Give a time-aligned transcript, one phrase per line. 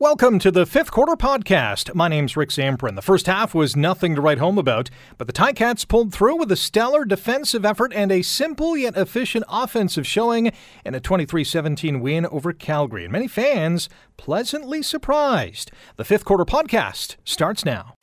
[0.00, 1.94] Welcome to the fifth quarter podcast.
[1.94, 2.96] My name's Rick Zamperin.
[2.96, 6.50] The first half was nothing to write home about, but the Ticats pulled through with
[6.50, 10.50] a stellar defensive effort and a simple yet efficient offensive showing
[10.84, 13.04] in a 23 17 win over Calgary.
[13.04, 15.70] And many fans pleasantly surprised.
[15.94, 17.94] The fifth quarter podcast starts now.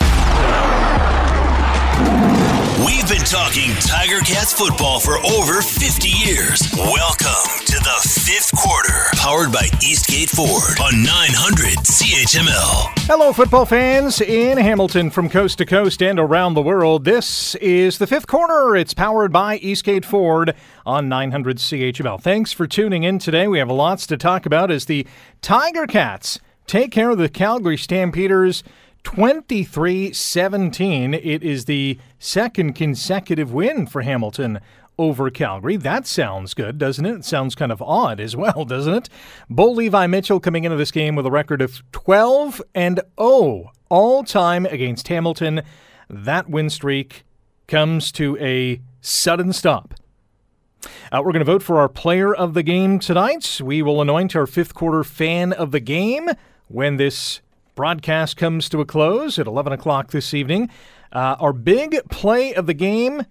[2.86, 6.62] We've been talking Tiger Cats football for over 50 years.
[6.76, 12.92] Welcome to the fifth quarter, powered by Eastgate Ford on 900 CHML.
[13.06, 17.06] Hello, football fans in Hamilton from coast to coast and around the world.
[17.06, 18.76] This is the fifth quarter.
[18.76, 22.20] It's powered by Eastgate Ford on 900 CHML.
[22.20, 23.48] Thanks for tuning in today.
[23.48, 25.06] We have lots to talk about as the
[25.44, 28.64] Tiger Cats take care of the Calgary Stampeders
[29.04, 31.14] 23 17.
[31.14, 34.60] It is the second consecutive win for Hamilton
[34.98, 35.78] over Calgary.
[35.78, 37.16] That sounds good, doesn't it?
[37.16, 39.10] It sounds kind of odd as well, doesn't it?
[39.50, 44.24] Bo Levi Mitchell coming into this game with a record of 12 and 0 all
[44.24, 45.64] time against Hamilton.
[46.10, 47.24] That win streak
[47.68, 49.94] comes to a sudden stop.
[51.12, 53.60] Uh, we're going to vote for our player of the game tonight.
[53.64, 56.30] We will anoint our fifth quarter fan of the game
[56.68, 57.42] when this
[57.76, 60.70] broadcast comes to a close at 11 o'clock this evening.
[61.12, 63.26] Uh, our big play of the game.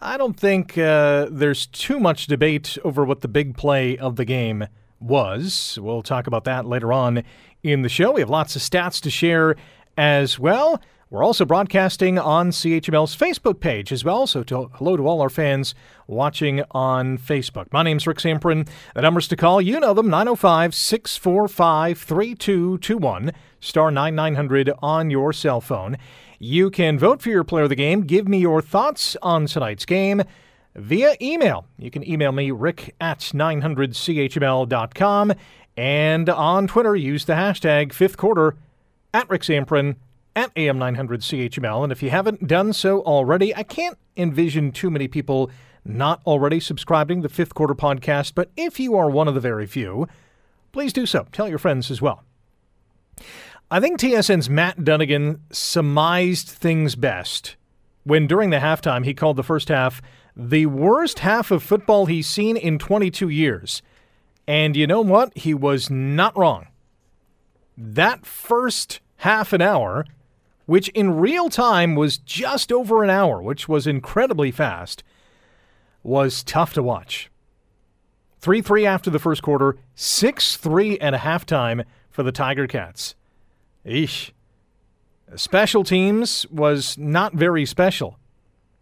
[0.00, 4.24] I don't think uh, there's too much debate over what the big play of the
[4.24, 4.66] game
[5.00, 5.78] was.
[5.80, 7.22] We'll talk about that later on
[7.62, 8.12] in the show.
[8.12, 9.56] We have lots of stats to share
[9.96, 10.80] as well.
[11.12, 14.26] We're also broadcasting on CHML's Facebook page as well.
[14.26, 15.74] So to, hello to all our fans
[16.06, 17.66] watching on Facebook.
[17.70, 18.66] My name's Rick Zamperin.
[18.94, 25.60] The numbers to call, you know them 905 645 3221, star 9900 on your cell
[25.60, 25.98] phone.
[26.38, 28.04] You can vote for your player of the game.
[28.04, 30.22] Give me your thoughts on tonight's game
[30.76, 31.66] via email.
[31.76, 35.34] You can email me, rick at 900chml.com.
[35.76, 38.56] And on Twitter, use the hashtag fifth quarter
[39.12, 39.96] at Rick Zamperin
[40.34, 41.82] at AM900CHML.
[41.82, 45.50] And if you haven't done so already, I can't envision too many people
[45.84, 49.66] not already subscribing the Fifth Quarter Podcast, but if you are one of the very
[49.66, 50.06] few,
[50.70, 51.26] please do so.
[51.32, 52.22] Tell your friends as well.
[53.70, 57.56] I think TSN's Matt Dunnigan surmised things best
[58.04, 60.02] when during the halftime he called the first half
[60.36, 63.82] the worst half of football he's seen in 22 years.
[64.46, 65.36] And you know what?
[65.36, 66.68] He was not wrong.
[67.76, 70.04] That first half an hour
[70.66, 75.02] which in real time was just over an hour, which was incredibly fast,
[76.02, 77.30] was tough to watch.
[78.40, 83.14] 3 3 after the first quarter, 6 3 at a halftime for the Tiger Cats.
[83.86, 84.32] Eesh.
[85.34, 88.18] Special teams was not very special.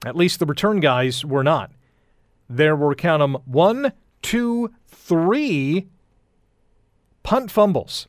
[0.05, 1.71] At least the return guys were not.
[2.49, 3.93] There were, count them, one,
[4.23, 5.87] two, three
[7.23, 8.09] punt fumbles.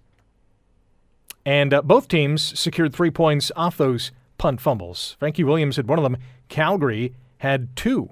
[1.45, 5.15] And uh, both teams secured three points off those punt fumbles.
[5.19, 6.17] Frankie Williams had one of them.
[6.49, 8.11] Calgary had two.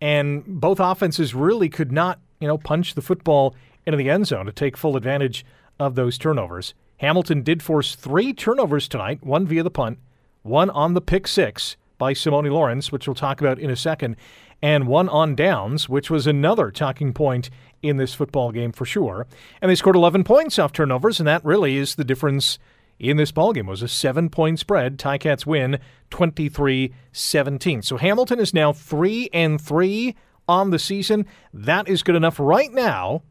[0.00, 3.54] And both offenses really could not, you know, punch the football
[3.86, 5.44] into the end zone to take full advantage
[5.78, 6.74] of those turnovers.
[6.98, 9.98] Hamilton did force three turnovers tonight, one via the punt,
[10.42, 14.16] one on the pick six by Simoni Lawrence, which we'll talk about in a second,
[14.60, 17.50] and one on downs, which was another talking point
[17.82, 19.26] in this football game for sure.
[19.60, 22.58] And they scored 11 points off turnovers, and that really is the difference
[22.98, 23.66] in this ball game.
[23.66, 24.98] Was a seven-point spread.
[24.98, 25.78] Ticats win
[26.10, 27.84] 23-17.
[27.84, 30.14] So Hamilton is now three and three
[30.48, 31.26] on the season.
[31.52, 33.22] That is good enough right now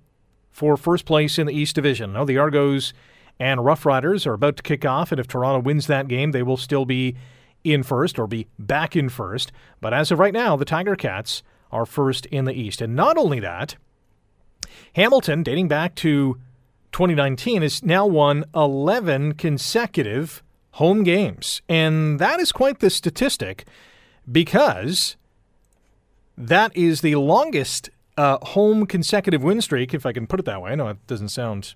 [0.51, 2.13] for first place in the East Division.
[2.13, 2.93] Now the Argos
[3.39, 6.43] and Rough Riders are about to kick off, and if Toronto wins that game, they
[6.43, 7.15] will still be
[7.63, 9.51] in first or be back in first.
[9.79, 12.81] But as of right now, the Tiger Cats are first in the East.
[12.81, 13.75] And not only that,
[14.95, 16.37] Hamilton, dating back to
[16.91, 21.61] 2019, has now won 11 consecutive home games.
[21.67, 23.65] And that is quite the statistic
[24.31, 25.17] because
[26.37, 30.61] that is the longest uh, home consecutive win streak, if I can put it that
[30.61, 30.71] way.
[30.71, 31.75] I know it doesn't sound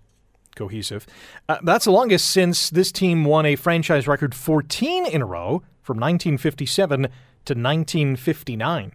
[0.56, 1.06] cohesive.
[1.48, 5.64] Uh, that's the longest since this team won a franchise record 14 in a row
[5.82, 7.08] from 1957 to
[7.54, 8.92] 1959.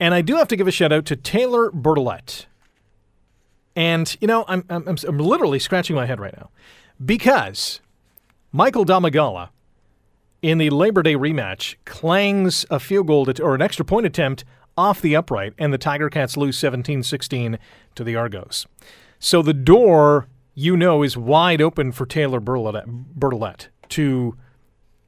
[0.00, 2.46] And I do have to give a shout out to Taylor Bertolet.
[3.74, 6.50] And, you know, I'm, I'm, I'm literally scratching my head right now
[7.04, 7.80] because
[8.52, 9.48] Michael Domagala
[10.42, 14.44] in the Labor Day rematch clangs a field goal to, or an extra point attempt
[14.76, 17.58] off the upright, and the Tiger Cats lose 17 16
[17.94, 18.66] to the Argos.
[19.18, 24.36] So the door, you know, is wide open for Taylor Bertolet to,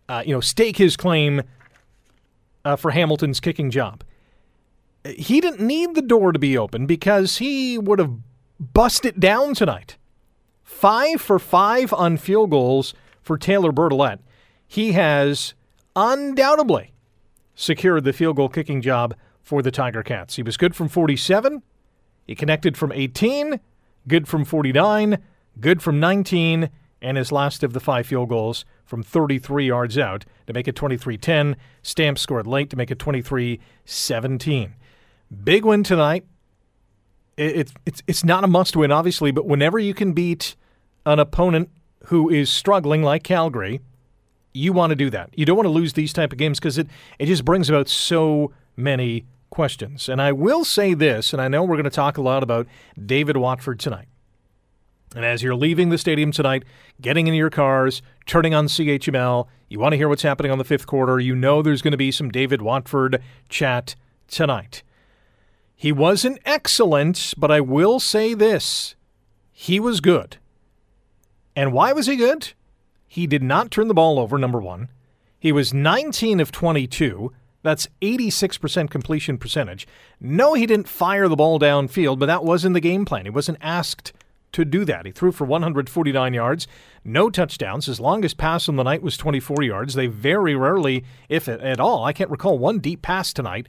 [0.08, 1.42] uh, you know, stake his claim
[2.64, 4.04] uh, for Hamilton's kicking job
[5.04, 8.12] he didn't need the door to be open because he would have
[8.58, 9.96] busted down tonight.
[10.62, 14.18] Five for five on field goals for Taylor Bertolet.
[14.66, 15.54] He has
[15.94, 16.92] undoubtedly
[17.54, 20.36] secured the field goal kicking job for the Tiger Cats.
[20.36, 21.62] He was good from 47.
[22.26, 23.60] He connected from 18,
[24.08, 25.18] good from 49,
[25.60, 26.70] good from 19,
[27.02, 30.74] and his last of the five field goals from 33 yards out to make it
[30.74, 31.56] 23 10.
[31.82, 34.74] Stamp scored late to make it 23 17.
[35.42, 36.24] Big win tonight.
[37.36, 40.54] It's, it's, it's not a must win, obviously, but whenever you can beat
[41.04, 41.68] an opponent
[42.06, 43.80] who is struggling like Calgary,
[44.52, 45.30] you want to do that.
[45.34, 46.86] You don't want to lose these type of games because it,
[47.18, 50.08] it just brings about so many questions.
[50.08, 52.66] And I will say this, and I know we're going to talk a lot about
[53.04, 54.08] David Watford tonight.
[55.14, 56.64] And as you're leaving the stadium tonight,
[57.00, 60.64] getting in your cars, turning on CHML, you want to hear what's happening on the
[60.64, 61.20] fifth quarter.
[61.20, 63.94] You know there's going to be some David Watford chat
[64.28, 64.82] tonight.
[65.76, 68.94] He wasn't excellent, but I will say this
[69.52, 70.36] he was good.
[71.56, 72.52] And why was he good?
[73.06, 74.88] He did not turn the ball over, number one.
[75.38, 77.32] He was 19 of 22.
[77.62, 79.86] That's 86% completion percentage.
[80.20, 83.24] No, he didn't fire the ball downfield, but that wasn't the game plan.
[83.24, 84.12] He wasn't asked
[84.52, 85.06] to do that.
[85.06, 86.66] He threw for 149 yards,
[87.04, 87.86] no touchdowns.
[87.86, 89.94] His longest pass on the night was 24 yards.
[89.94, 93.68] They very rarely, if at all, I can't recall one deep pass tonight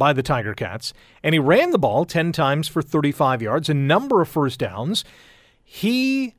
[0.00, 0.92] by the Tiger Cats.
[1.22, 5.04] And he ran the ball 10 times for 35 yards, a number of first downs.
[5.62, 6.34] He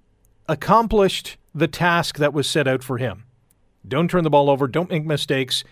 [0.49, 3.23] accomplished the task that was set out for him.
[3.87, 5.63] Don't turn the ball over, don't make mistakes,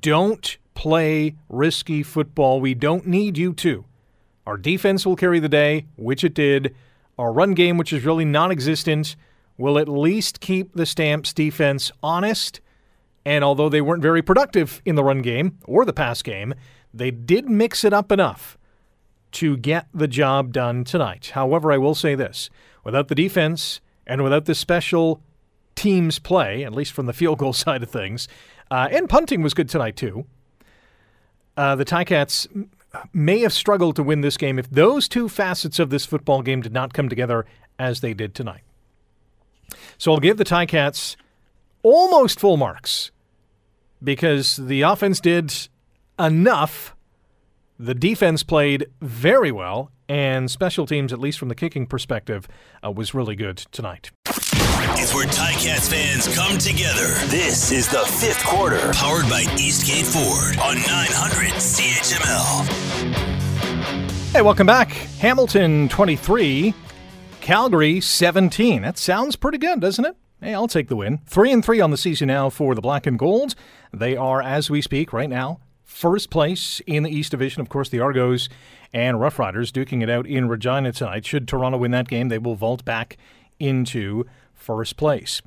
[0.00, 2.60] don't play risky football.
[2.60, 3.84] We don't need you to.
[4.46, 6.74] Our defense will carry the day, which it did.
[7.18, 9.16] Our run game, which is really non existent,
[9.58, 12.60] will at least keep the Stamps defense honest.
[13.24, 16.54] And although they weren't very productive in the run game or the pass game,
[16.94, 18.58] they did mix it up enough
[19.32, 21.30] to get the job done tonight.
[21.34, 22.50] However, I will say this
[22.84, 25.22] without the defense and without the special
[25.74, 28.28] teams play, at least from the field goal side of things,
[28.70, 30.26] uh, and punting was good tonight too.
[31.56, 32.46] Uh, the Ticats
[33.12, 36.60] may have struggled to win this game if those two facets of this football game
[36.60, 37.46] did not come together
[37.78, 38.62] as they did tonight.
[39.98, 41.16] So I'll give the Ticats
[41.82, 43.10] almost full marks
[44.02, 45.68] because the offense did
[46.22, 46.94] enough.
[47.78, 52.46] The defense played very well, and special teams, at least from the kicking perspective,
[52.84, 54.10] uh, was really good tonight.
[54.94, 57.08] It's where Ticats fans come together.
[57.26, 62.68] This is the fifth quarter, powered by Eastgate Ford on 900 CHML.
[64.32, 64.90] Hey, welcome back.
[65.18, 66.72] Hamilton 23,
[67.40, 68.82] Calgary 17.
[68.82, 70.16] That sounds pretty good, doesn't it?
[70.40, 71.18] Hey, I'll take the win.
[71.26, 73.54] Three and three on the season now for the Black and Gold.
[73.92, 77.60] They are, as we speak right now, first place in the East Division.
[77.60, 78.48] Of course, the Argos
[78.92, 81.26] and Rough Riders duking it out in Regina tonight.
[81.26, 83.16] Should Toronto win that game, they will vault back
[83.58, 84.24] into
[84.54, 85.42] first place.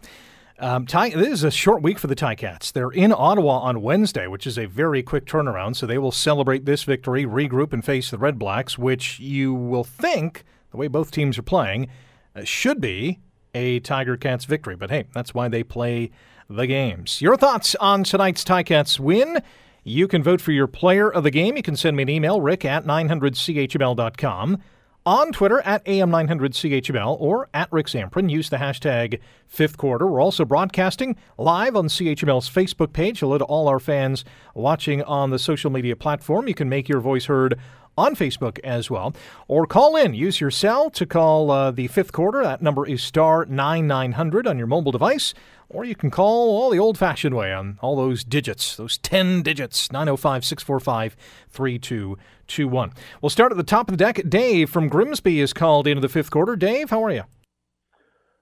[0.57, 2.71] Um, this is a short week for the Ticats.
[2.71, 6.63] They're in Ottawa on Wednesday, which is a very quick turnaround, so they will celebrate
[6.63, 11.11] this victory, regroup, and face the Red Blacks, which you will think, the way both
[11.11, 11.89] teams are playing,
[12.35, 13.19] uh, should be
[13.53, 14.77] a Tiger Cats victory.
[14.77, 16.11] But hey, that's why they play
[16.49, 17.21] the games.
[17.21, 19.41] Your thoughts on tonight's Ticats win?
[19.87, 21.57] You can vote for your player of the game.
[21.57, 24.57] You can send me an email, rick at 900chml.com.
[25.05, 28.27] On Twitter at AM900CHML or at Rick Zamperin.
[28.27, 30.07] Use the hashtag fifth quarter.
[30.07, 33.19] We're also broadcasting live on CHML's Facebook page.
[33.19, 36.48] Hello to all our fans watching on the social media platform.
[36.48, 37.60] You can make your voice heard
[37.97, 39.15] on Facebook as well.
[39.47, 40.13] Or call in.
[40.13, 42.43] Use your cell to call uh, the fifth quarter.
[42.43, 45.33] That number is star 9900 on your mobile device.
[45.69, 49.41] Or you can call all the old fashioned way on all those digits, those 10
[49.41, 51.17] digits, 905 645
[51.49, 52.93] 3221.
[53.21, 54.21] We'll start at the top of the deck.
[54.29, 56.55] Dave from Grimsby is called into the fifth quarter.
[56.55, 57.23] Dave, how are you?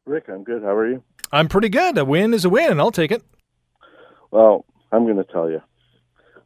[0.05, 0.63] Rick, I'm good.
[0.63, 1.03] How are you?
[1.31, 1.97] I'm pretty good.
[1.97, 3.23] A win is a win, and I'll take it.
[4.31, 5.61] Well, I'm going to tell you.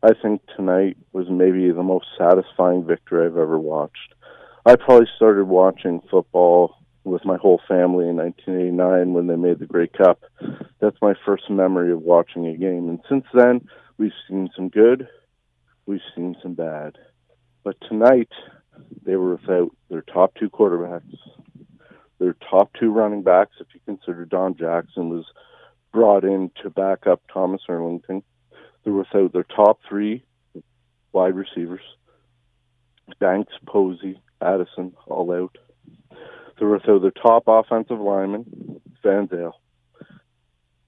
[0.04, 4.14] I think tonight was maybe the most satisfying victory I've ever watched.
[4.66, 9.66] I probably started watching football with my whole family in 1989 when they made the
[9.66, 10.22] Grey Cup.
[10.80, 12.90] That's my first memory of watching a game.
[12.90, 15.08] And since then, we've seen some good,
[15.88, 16.98] we've seen some bad.
[17.64, 18.30] But tonight,
[19.04, 21.18] they were without their top two quarterbacks,
[22.20, 25.26] their top two running backs, if you consider Don Jackson was
[25.92, 28.22] brought in to back up Thomas Erlington
[28.88, 30.24] they're without their top three
[31.12, 31.82] wide receivers
[33.20, 35.58] Banks, Posey, Addison, all out.
[36.58, 39.60] They're without their top offensive lineman, Van Zyl.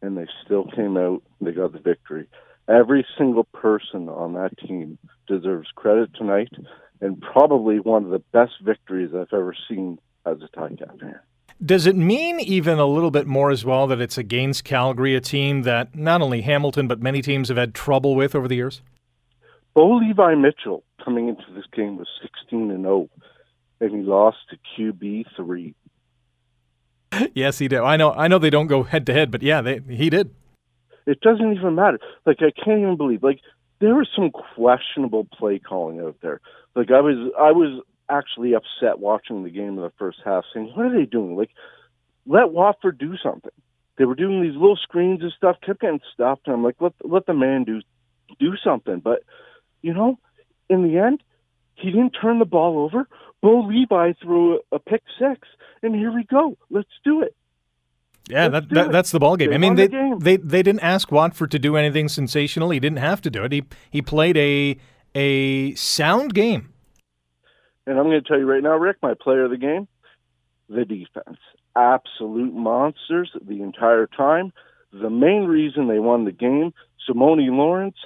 [0.01, 2.27] And they still came out, they got the victory.
[2.69, 6.53] Every single person on that team deserves credit tonight
[7.01, 11.19] and probably one of the best victories I've ever seen as a Ticat fan.
[11.63, 15.19] Does it mean even a little bit more as well that it's against Calgary, a
[15.19, 18.81] team that not only Hamilton but many teams have had trouble with over the years?
[19.73, 23.09] Bo Levi Mitchell coming into this game was 16 and 0,
[23.81, 25.75] and he lost to QB three.
[27.33, 27.79] yes, he did.
[27.79, 28.13] I know.
[28.13, 30.33] I know they don't go head to head, but yeah, they, he did.
[31.05, 31.99] It doesn't even matter.
[32.25, 33.21] Like I can't even believe.
[33.21, 33.41] Like
[33.79, 36.39] there was some questionable play calling out there.
[36.75, 40.71] Like I was, I was actually upset watching the game in the first half, saying,
[40.75, 41.35] "What are they doing?
[41.35, 41.51] Like,
[42.25, 43.51] let Watford do something."
[43.97, 46.93] They were doing these little screens and stuff, kept getting stopped, and I'm like, "Let
[47.03, 47.81] let the man do
[48.39, 49.23] do something." But
[49.81, 50.17] you know,
[50.69, 51.23] in the end,
[51.75, 53.07] he didn't turn the ball over.
[53.41, 55.47] Bo Levi threw a, pick six,
[55.81, 56.57] and here we go.
[56.69, 57.35] Let's do it.
[58.29, 59.49] Yeah, that, that that's the ball game.
[59.49, 62.69] They I mean, they, the they they didn't ask Watford to do anything sensational.
[62.69, 63.51] He didn't have to do it.
[63.51, 64.77] He he played a
[65.15, 66.73] a sound game.
[67.89, 69.87] And I'm going to tell you right now, Rick, my player of the game,
[70.69, 71.39] the defense.
[71.75, 74.53] Absolute monsters the entire time.
[74.93, 76.71] The main reason they won the game,
[77.09, 77.97] Simoni Lawrence,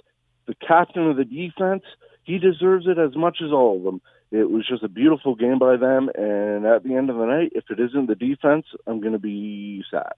[0.47, 1.83] the captain of the defense,
[2.23, 4.01] he deserves it as much as all of them.
[4.31, 7.51] It was just a beautiful game by them, and at the end of the night,
[7.53, 10.13] if it isn't the defense, I'm going to be sad.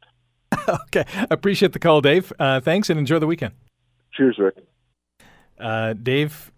[0.87, 2.31] okay, appreciate the call, Dave.
[2.37, 3.55] Uh, thanks, and enjoy the weekend.
[4.13, 4.57] Cheers, Rick.
[5.59, 6.51] Uh, Dave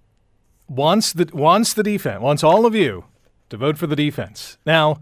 [0.68, 3.06] wants the wants the defense, wants all of you
[3.50, 4.58] to vote for the defense.
[4.66, 5.00] Now,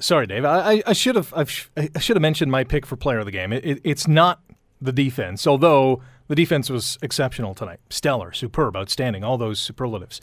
[0.00, 3.26] sorry, Dave, I, I should have I should have mentioned my pick for player of
[3.26, 3.52] the game.
[3.52, 4.40] It, it, it's not
[4.80, 10.20] the defense, although the defense was exceptional tonight, stellar, superb, outstanding, all those superlatives.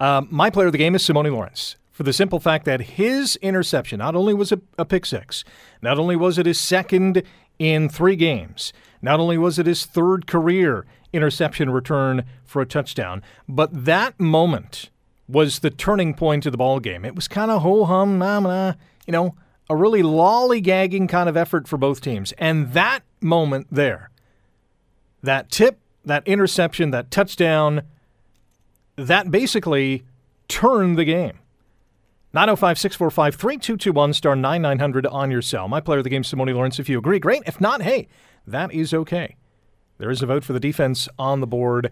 [0.00, 1.76] Um, my player of the game is Simoni Lawrence.
[1.90, 5.42] For the simple fact that his interception not only was a, a pick six,
[5.82, 7.24] not only was it his second
[7.58, 13.22] in three games, not only was it his third career interception return for a touchdown.
[13.48, 14.90] But that moment
[15.28, 17.04] was the turning point of the ball game.
[17.04, 18.74] It was kind of ho hum, nah, nah,
[19.06, 19.34] you know,
[19.70, 22.32] a really lollygagging kind of effort for both teams.
[22.38, 24.10] And that moment there,
[25.22, 27.82] that tip, that interception, that touchdown,
[28.96, 30.04] that basically
[30.48, 31.38] turned the game.
[32.34, 35.66] 905 645 3221 star 9900 on your cell.
[35.66, 36.78] My player of the game, Simoni Lawrence.
[36.78, 37.42] If you agree, great.
[37.46, 38.06] If not, hey,
[38.46, 39.36] that is okay.
[39.98, 41.90] There is a vote for the defense on the board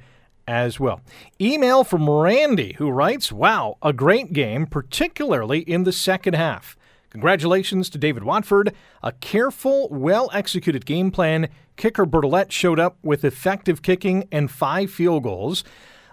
[0.48, 1.00] as well.
[1.40, 6.76] Email from Randy, who writes Wow, a great game, particularly in the second half.
[7.10, 8.74] Congratulations to David Watford.
[9.02, 11.48] A careful, well executed game plan.
[11.76, 15.64] Kicker Bertolet showed up with effective kicking and five field goals.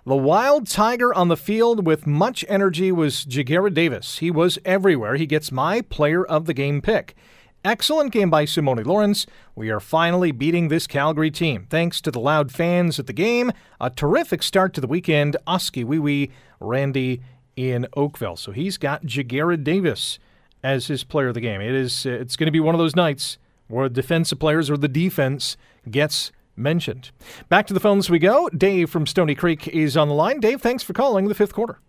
[0.05, 4.17] The wild tiger on the field with much energy was Ja'Gared Davis.
[4.17, 5.15] He was everywhere.
[5.15, 7.15] He gets my player of the game pick.
[7.65, 9.25] Excellent game by Simoni Lawrence.
[9.55, 11.65] We are finally beating this Calgary team.
[11.69, 13.53] Thanks to the loud fans at the game.
[13.79, 15.37] A terrific start to the weekend.
[15.47, 17.21] Oski wee wee Randy
[17.55, 18.35] in Oakville.
[18.35, 20.19] So he's got Ja'Gared Davis
[20.61, 21.61] as his player of the game.
[21.61, 24.89] It is it's going to be one of those nights where defensive players or the
[24.89, 25.55] defense
[25.89, 27.11] gets mentioned.
[27.47, 28.49] Back to the phones we go.
[28.49, 30.41] Dave from Stony Creek is on the line.
[30.41, 31.79] Dave, thanks for calling the fifth quarter.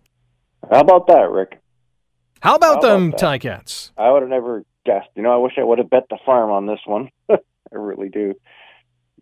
[0.70, 1.60] How about that, Rick?
[2.42, 3.90] How about, How about them, Ticats?
[3.98, 5.08] I would have never guessed.
[5.14, 7.10] You know, I wish I would have bet the farm on this one.
[7.30, 7.36] I
[7.72, 8.34] really do.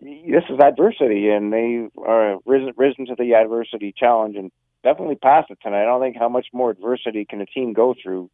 [0.01, 4.51] This is adversity, and they are risen, risen to the adversity challenge and
[4.83, 5.83] definitely passed it tonight.
[5.83, 8.31] I don't think how much more adversity can a team go through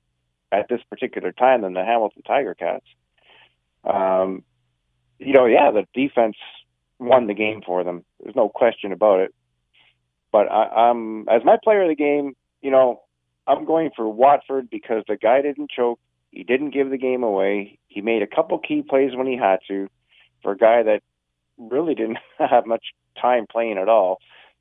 [0.50, 2.86] at this particular time than the Hamilton Tiger Cats.
[3.84, 4.44] Um,
[5.18, 6.36] you know, yeah, the defense
[6.98, 8.04] won the game for them.
[8.20, 9.34] There's no question about it.
[10.32, 13.02] But I, I'm as my player of the game, you know,
[13.46, 16.00] I'm going for Watford because the guy didn't choke.
[16.30, 17.78] He didn't give the game away.
[17.88, 19.88] He made a couple key plays when he had to
[20.42, 21.02] for a guy that
[21.58, 22.84] really didn't have much
[23.20, 24.20] time playing at all.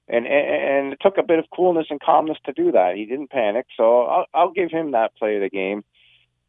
[0.10, 2.96] And, and it took a bit of coolness and calmness to do that.
[2.96, 5.84] He didn't panic, so I'll, I'll give him that play of the game,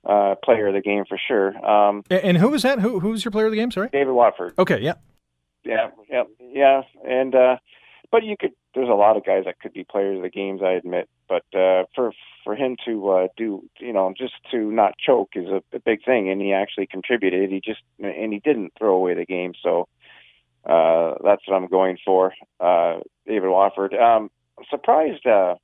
[0.09, 1.57] uh, player of the game for sure.
[1.69, 2.79] Um, and who was that?
[2.79, 3.73] Who who's your player of the game?
[3.73, 4.55] Sorry, David Watford.
[4.61, 4.95] Okay, yeah,
[5.65, 6.83] yeah, yeah, yeah.
[7.05, 7.57] And uh,
[8.13, 8.53] but you could.
[8.79, 10.61] There's a lot of guys that could be players of the games.
[10.63, 12.13] I admit, but uh, for
[12.45, 16.05] for him to uh, do, you know, just to not choke is a, a big
[16.05, 17.51] thing, and he actually contributed.
[17.51, 19.89] He just and he didn't throw away the game, so
[20.65, 22.33] uh, that's what I'm going for.
[22.61, 23.95] Uh, David Watford.
[23.95, 25.57] Um, I'm surprised uh,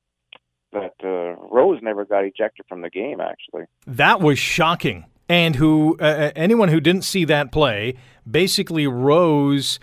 [0.73, 3.21] that uh, Rose never got ejected from the game.
[3.21, 5.05] Actually, that was shocking.
[5.29, 7.95] And who uh, uh anyone who didn't see that play,
[8.29, 9.79] basically Rose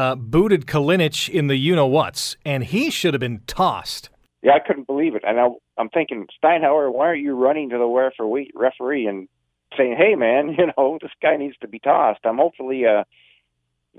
[0.00, 4.08] uh, booted Kalinic in the you know whats, and he should have been tossed.
[4.42, 5.22] Yeah, I couldn't believe it.
[5.26, 9.28] And I, I'm thinking, Steinauer, why aren't you running to the referee, referee and
[9.76, 12.20] saying, "Hey, man, you know this guy needs to be tossed"?
[12.24, 13.04] I'm hopefully uh,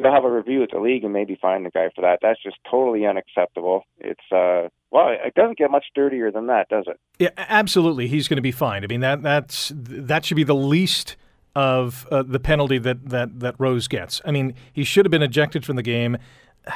[0.01, 2.17] they'll have a review at the league and maybe find the guy for that.
[2.23, 3.83] That's just totally unacceptable.
[3.99, 6.99] It's uh, well, it doesn't get much dirtier than that, does it?
[7.19, 8.07] Yeah, absolutely.
[8.07, 8.83] He's going to be fined.
[8.83, 11.15] I mean that that's that should be the least
[11.55, 14.21] of uh, the penalty that, that, that Rose gets.
[14.25, 16.17] I mean, he should have been ejected from the game.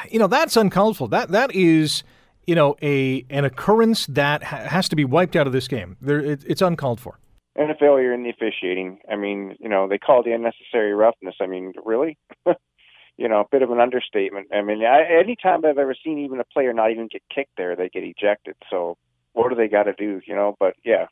[0.10, 1.08] You know, that's uncalled for.
[1.08, 2.03] That that is,
[2.48, 5.96] you know, a an occurrence that ha- has to be wiped out of this game.
[6.01, 7.20] There, it, it's uncalled for.
[7.55, 9.00] And a failure in the officiating.
[9.10, 11.36] I mean, you know, they called the unnecessary roughness.
[11.39, 12.17] I mean, really?
[13.17, 14.48] you know, a bit of an understatement.
[14.53, 17.75] I mean, I, anytime I've ever seen even a player not even get kicked there,
[17.75, 18.55] they get ejected.
[18.70, 18.98] So
[19.34, 20.20] what do they got to do?
[20.25, 21.05] You know, but yeah,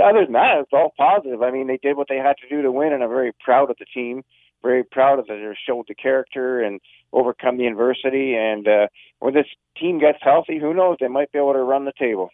[0.00, 1.42] other than that, it's all positive.
[1.42, 3.70] I mean, they did what they had to do to win, and I'm very proud
[3.70, 4.22] of the team.
[4.62, 6.80] Very proud of that they showed the character and
[7.12, 8.34] overcome the adversity.
[8.34, 8.86] And uh,
[9.20, 9.46] when this
[9.78, 10.96] team gets healthy, who knows?
[11.00, 12.30] They might be able to run the table.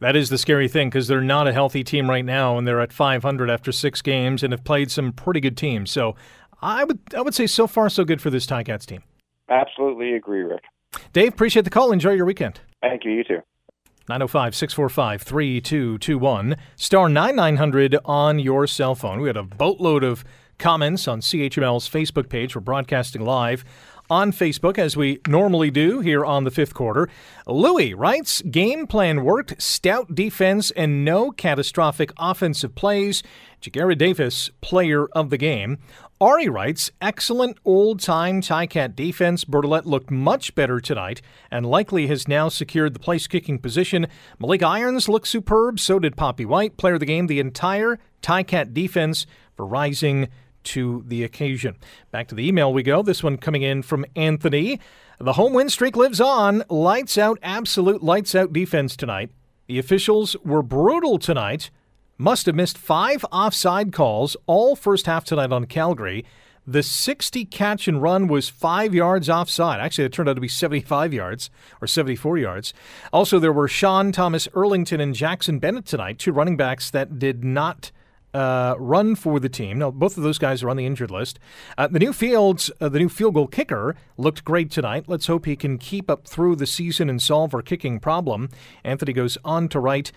[0.00, 2.80] That is the scary thing because they're not a healthy team right now, and they're
[2.80, 5.90] at 500 after six games and have played some pretty good teams.
[5.90, 6.14] So
[6.60, 9.02] I would I would say so far so good for this Ticats team.
[9.48, 10.64] Absolutely agree, Rick.
[11.12, 11.92] Dave, appreciate the call.
[11.92, 12.60] Enjoy your weekend.
[12.80, 13.12] Thank you.
[13.12, 13.40] You too.
[14.08, 19.20] 905 645 3221, star 9900 on your cell phone.
[19.20, 20.24] We had a boatload of
[20.58, 22.54] comments on CHML's Facebook page.
[22.54, 23.64] We're broadcasting live
[24.08, 27.08] on Facebook as we normally do here on the fifth quarter.
[27.46, 33.22] Louis writes Game plan worked, stout defense, and no catastrophic offensive plays.
[33.60, 35.78] Ja'Gared Davis, player of the game.
[36.18, 39.44] Ari writes, excellent old time Ticat defense.
[39.44, 41.20] Bertolet looked much better tonight
[41.50, 44.06] and likely has now secured the place kicking position.
[44.40, 46.78] Maleek Irons looked superb, so did Poppy White.
[46.78, 50.28] Player of the game, the entire Ticat defense for rising
[50.64, 51.76] to the occasion.
[52.12, 53.02] Back to the email we go.
[53.02, 54.80] This one coming in from Anthony.
[55.18, 56.64] The home win streak lives on.
[56.70, 59.30] Lights out, absolute lights out defense tonight.
[59.66, 61.70] The officials were brutal tonight
[62.18, 66.24] must have missed five offside calls all first half tonight on Calgary.
[66.68, 69.78] The 60 catch and run was five yards offside.
[69.78, 71.48] Actually, it turned out to be 75 yards
[71.80, 72.74] or 74 yards.
[73.12, 77.44] Also, there were Sean Thomas Erlington and Jackson Bennett tonight, two running backs that did
[77.44, 77.92] not
[78.34, 79.78] uh, run for the team.
[79.78, 81.38] Now, both of those guys are on the injured list.
[81.78, 85.04] Uh, the new fields, uh, the new field goal kicker looked great tonight.
[85.06, 88.50] Let's hope he can keep up through the season and solve our kicking problem.
[88.84, 90.10] Anthony goes on to write.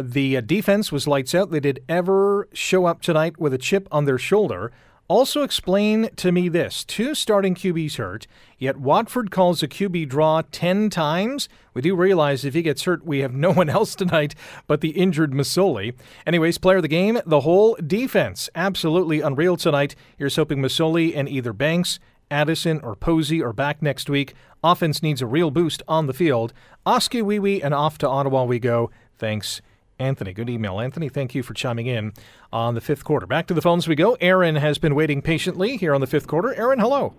[0.00, 1.50] The uh, defense was lights out.
[1.50, 4.72] They did ever show up tonight with a chip on their shoulder.
[5.06, 8.26] Also, explain to me this two starting QBs hurt,
[8.58, 11.46] yet Watford calls a QB draw 10 times.
[11.74, 14.34] We do realize if he gets hurt, we have no one else tonight
[14.66, 15.94] but the injured Masoli.
[16.26, 18.48] Anyways, player of the game, the whole defense.
[18.54, 19.94] Absolutely unreal tonight.
[20.16, 24.32] Here's hoping Masoli and either Banks, Addison, or Posey are back next week.
[24.64, 26.54] Offense needs a real boost on the field.
[26.86, 28.90] Oski wee wee and off to Ottawa we go.
[29.18, 29.60] Thanks.
[30.04, 30.32] Anthony.
[30.32, 30.80] Good email.
[30.80, 32.12] Anthony, thank you for chiming in
[32.52, 33.26] on the fifth quarter.
[33.26, 34.16] Back to the phones we go.
[34.20, 36.54] Aaron has been waiting patiently here on the fifth quarter.
[36.54, 37.14] Aaron, hello.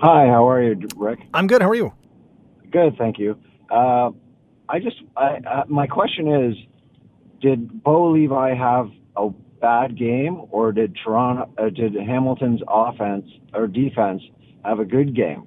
[0.00, 1.20] Hi, how are you, Rick?
[1.32, 1.62] I'm good.
[1.62, 1.92] How are you?
[2.70, 3.38] Good, thank you.
[3.70, 4.10] Uh,
[4.68, 6.56] I just, I, uh, my question is,
[7.40, 13.66] did Bo Levi have a bad game, or did Toronto, uh, did Hamilton's offense or
[13.66, 14.22] defense
[14.64, 15.46] have a good game?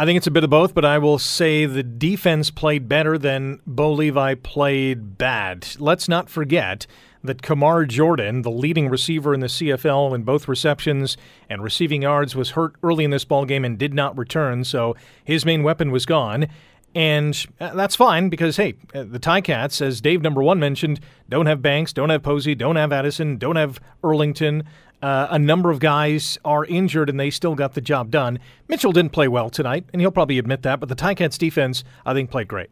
[0.00, 3.18] I think it's a bit of both, but I will say the defense played better
[3.18, 5.68] than Bo Levi played bad.
[5.78, 6.86] Let's not forget
[7.22, 11.18] that Kamar Jordan, the leading receiver in the CFL in both receptions
[11.50, 14.96] and receiving yards, was hurt early in this ball game and did not return, so
[15.22, 16.46] his main weapon was gone.
[16.94, 21.44] And uh, that's fine because, hey, uh, the Ticats, as Dave number one mentioned, don't
[21.44, 24.64] have Banks, don't have Posey, don't have Addison, don't have Erlington.
[25.02, 28.38] Uh, a number of guys are injured and they still got the job done.
[28.68, 32.12] Mitchell didn't play well tonight, and he'll probably admit that, but the Ticats defense, I
[32.12, 32.70] think, played great.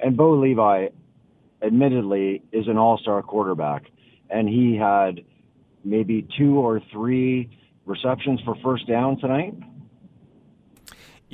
[0.00, 0.88] And Bo Levi,
[1.62, 3.84] admittedly, is an all star quarterback,
[4.28, 5.22] and he had
[5.84, 7.48] maybe two or three
[7.86, 9.54] receptions for first down tonight.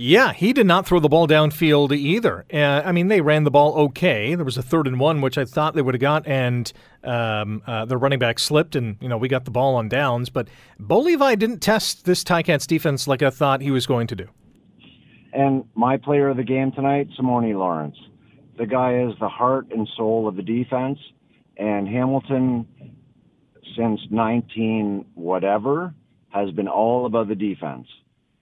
[0.03, 2.47] Yeah, he did not throw the ball downfield either.
[2.51, 4.35] Uh, I mean, they ran the ball okay.
[4.35, 6.73] There was a third and one, which I thought they would have got, and
[7.05, 10.31] um, uh, the running back slipped, and you know we got the ball on downs.
[10.31, 14.17] But Bo Levi didn't test this Ticats defense like I thought he was going to
[14.17, 14.29] do.
[15.35, 17.99] And my player of the game tonight, Simoni Lawrence.
[18.57, 20.99] The guy is the heart and soul of the defense,
[21.59, 22.67] and Hamilton,
[23.77, 25.93] since 19 whatever,
[26.31, 27.87] has been all about the defense.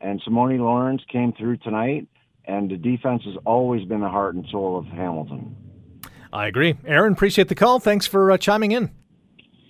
[0.00, 2.06] And Simoni Lawrence came through tonight,
[2.44, 5.56] and the defense has always been the heart and soul of Hamilton.
[6.32, 6.76] I agree.
[6.86, 7.80] Aaron, appreciate the call.
[7.80, 8.90] Thanks for uh, chiming in.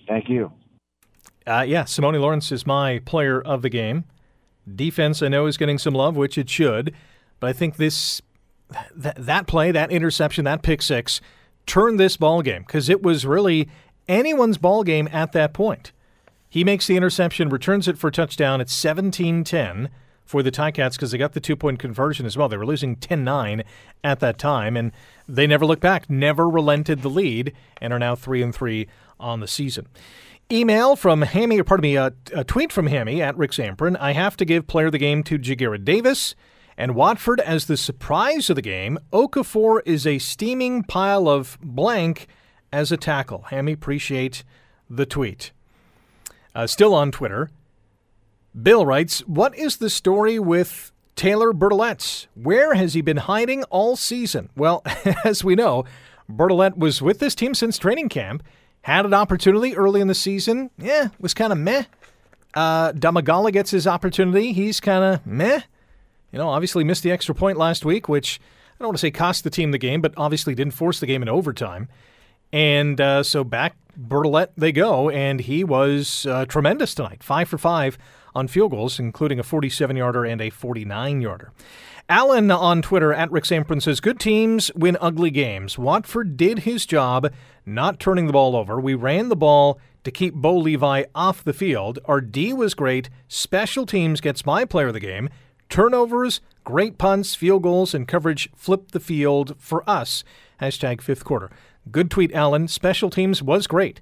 [0.07, 0.51] Thank you.
[1.47, 4.03] Uh, yeah, Simoni Lawrence is my player of the game.
[4.75, 6.93] Defense, I know, is getting some love, which it should,
[7.39, 8.21] but I think this
[9.01, 11.21] th- that play, that interception, that pick six,
[11.65, 13.67] turned this ball game because it was really
[14.07, 15.91] anyone's ball game at that point.
[16.47, 18.61] He makes the interception, returns it for a touchdown.
[18.61, 19.89] It's 17 10
[20.29, 22.47] for the Ticats because they got the two point conversion as well.
[22.47, 23.63] They were losing 10 9
[24.03, 24.91] at that time, and
[25.27, 28.87] they never looked back, never relented the lead, and are now 3 and 3
[29.19, 29.87] on the season.
[30.51, 33.97] Email from Hammy, or pardon me, a, a tweet from Hammy at Rick Zamperin.
[33.99, 36.35] I have to give player of the game to Ja'Gared Davis
[36.77, 38.99] and Watford as the surprise of the game.
[39.11, 42.27] Okafor is a steaming pile of blank
[42.71, 43.45] as a tackle.
[43.49, 44.43] Hammy, appreciate
[44.87, 45.49] the tweet.
[46.53, 47.49] Uh, still on Twitter,
[48.59, 52.27] Bill writes, What is the story with Taylor Bertolet?
[52.35, 54.49] Where has he been hiding all season?
[54.55, 54.83] Well,
[55.25, 55.85] as we know,
[56.29, 58.43] Bertolet was with this team since training camp,
[58.81, 60.71] had an opportunity early in the season.
[60.77, 61.83] Yeah, was kind of meh.
[62.53, 64.53] Uh, Domagala gets his opportunity.
[64.53, 65.61] He's kind of meh.
[66.31, 68.39] You know, obviously missed the extra point last week, which
[68.79, 71.07] I don't want to say cost the team the game, but obviously didn't force the
[71.07, 71.87] game in overtime.
[72.51, 77.23] And uh, so back Bertolet they go, and he was uh, tremendous tonight.
[77.23, 77.97] Five for five
[78.33, 81.51] on field goals, including a 47 yarder and a 49 yarder.
[82.07, 85.77] Allen on Twitter at Rick Zamperin says, Good teams win ugly games.
[85.77, 87.31] Watford did his job
[87.65, 88.79] not turning the ball over.
[88.79, 91.99] We ran the ball to keep Bo Levi off the field.
[92.05, 93.09] Our D was great.
[93.27, 95.29] Special teams gets my player of the game.
[95.69, 100.23] Turnovers, great punts, field goals, and coverage flipped the field for us.
[100.59, 101.51] Hashtag fifth quarter.
[101.91, 102.67] Good tweet, Allen.
[102.67, 104.01] Special teams was great.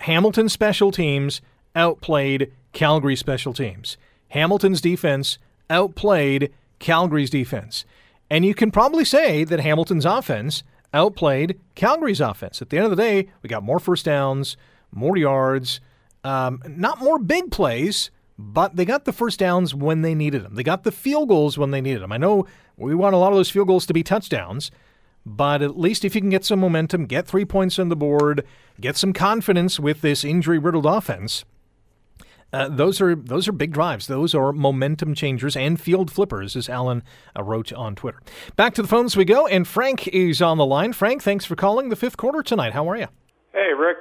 [0.00, 1.40] Hamilton special teams
[1.74, 3.96] outplayed Calgary special teams.
[4.28, 7.84] Hamilton's defense outplayed Calgary's defense.
[8.30, 10.62] And you can probably say that Hamilton's offense
[10.94, 12.62] outplayed Calgary's offense.
[12.62, 14.56] At the end of the day, we got more first downs,
[14.90, 15.80] more yards,
[16.24, 20.54] um, not more big plays, but they got the first downs when they needed them.
[20.54, 22.12] They got the field goals when they needed them.
[22.12, 24.70] I know we want a lot of those field goals to be touchdowns,
[25.24, 28.44] but at least if you can get some momentum, get three points on the board,
[28.80, 31.44] get some confidence with this injury riddled offense.
[32.52, 34.06] Uh, those are those are big drives.
[34.06, 37.02] Those are momentum changers and field flippers, as Alan
[37.36, 38.20] uh, wrote on Twitter.
[38.56, 40.92] Back to the phones we go, and Frank is on the line.
[40.92, 42.72] Frank, thanks for calling the fifth quarter tonight.
[42.74, 43.08] How are you?
[43.52, 43.98] Hey, Rick.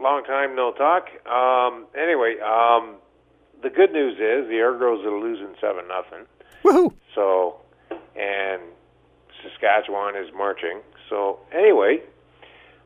[0.00, 1.06] Long time no talk.
[1.30, 2.96] Um, anyway, um,
[3.62, 6.26] the good news is the Argos are losing seven nothing.
[6.64, 6.94] Woohoo!
[7.14, 7.60] So,
[8.16, 8.62] and
[9.42, 10.80] Saskatchewan is marching.
[11.08, 12.02] So anyway,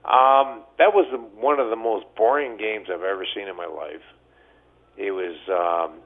[0.05, 3.67] um, that was the, one of the most boring games I've ever seen in my
[3.67, 4.03] life.
[4.97, 6.01] It was um,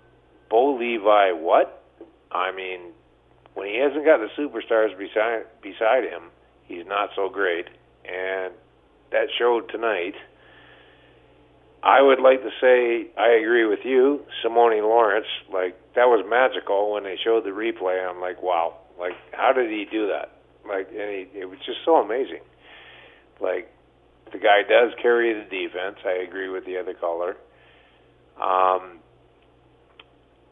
[0.48, 1.32] Bo Levi.
[1.32, 1.82] What?
[2.32, 2.92] I mean,
[3.54, 6.30] when he hasn't got the superstars beside beside him,
[6.66, 7.66] he's not so great,
[8.04, 8.52] and
[9.12, 10.14] that showed tonight.
[11.82, 15.26] I would like to say I agree with you, Simoni Lawrence.
[15.52, 18.06] Like that was magical when they showed the replay.
[18.06, 20.36] I'm like, wow, like how did he do that?
[20.68, 22.42] Like, and he, it was just so amazing.
[23.40, 23.72] Like
[24.32, 25.96] the guy does carry the defense.
[26.04, 27.36] I agree with the other caller.
[28.40, 29.00] Um,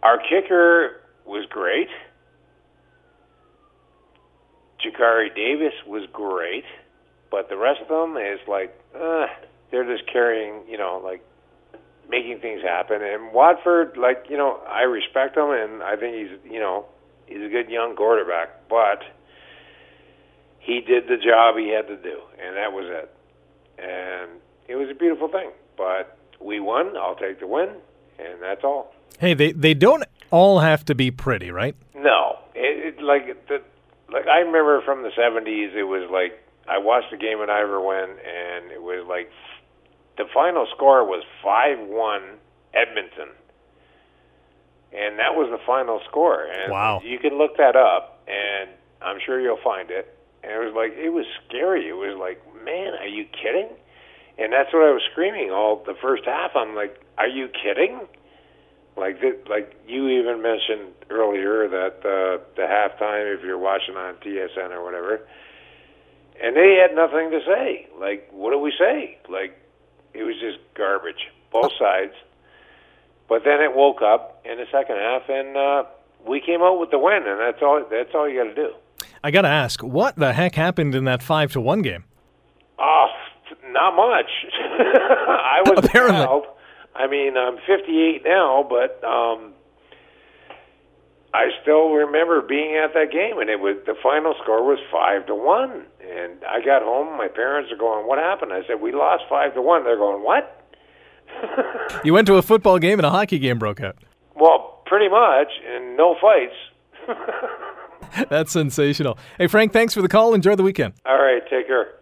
[0.03, 1.89] our kicker was great.
[4.85, 6.65] Jakari Davis was great,
[7.31, 9.27] but the rest of them is like, uh,
[9.71, 11.25] they're just carrying, you know, like
[12.09, 13.03] making things happen.
[13.03, 16.87] And Watford, like, you know, I respect him, and I think he's, you know,
[17.27, 19.03] he's a good young quarterback, but
[20.61, 23.15] he did the job he had to do, and that was it.
[23.79, 26.97] And it was a beautiful thing, but we won.
[26.97, 27.71] I'll take the win,
[28.19, 28.95] and that's all.
[29.19, 31.75] Hey, they they don't all have to be pretty, right?
[31.95, 33.63] No, it, it like the
[34.13, 35.75] like I remember from the '70s.
[35.75, 39.31] It was like I watched the game in Ivor and it was like
[40.17, 42.23] the final score was five-one
[42.75, 43.31] Edmonton,
[44.93, 46.45] and that was the final score.
[46.45, 47.01] And wow!
[47.05, 48.71] You can look that up, and
[49.01, 50.15] I'm sure you'll find it.
[50.43, 51.89] And it was like it was scary.
[51.89, 53.69] It was like, man, are you kidding?
[54.39, 56.53] And that's what I was screaming all the first half.
[56.55, 58.01] I'm like, "Are you kidding?"
[58.97, 64.15] Like, th- like you even mentioned earlier that uh, the halftime, if you're watching on
[64.17, 65.21] TSN or whatever,
[66.43, 67.89] and they had nothing to say.
[67.99, 69.19] Like, what do we say?
[69.29, 69.57] Like,
[70.15, 72.15] it was just garbage, both sides.
[73.29, 75.85] But then it woke up in the second half, and uh,
[76.27, 77.85] we came out with the win, and that's all.
[77.91, 78.75] That's all you got to do.
[79.23, 82.05] I got to ask, what the heck happened in that five to one game?
[82.79, 83.09] Oh,
[83.71, 84.31] not much.
[84.55, 86.25] I was Apparently.
[86.25, 86.43] proud.
[86.95, 89.53] I mean, I'm 58 now, but um,
[91.35, 95.27] I still remember being at that game, and it was the final score was five
[95.27, 95.85] to one.
[96.01, 99.55] And I got home, my parents are going, "What happened?" I said, "We lost five
[99.55, 100.55] to one." They're going, "What?"
[102.05, 103.97] You went to a football game and a hockey game broke out.
[104.35, 106.55] well, pretty much, and no fights.
[108.31, 109.19] That's sensational.
[109.37, 110.33] Hey, Frank, thanks for the call.
[110.35, 110.95] Enjoy the weekend.
[111.05, 111.95] All right, take care.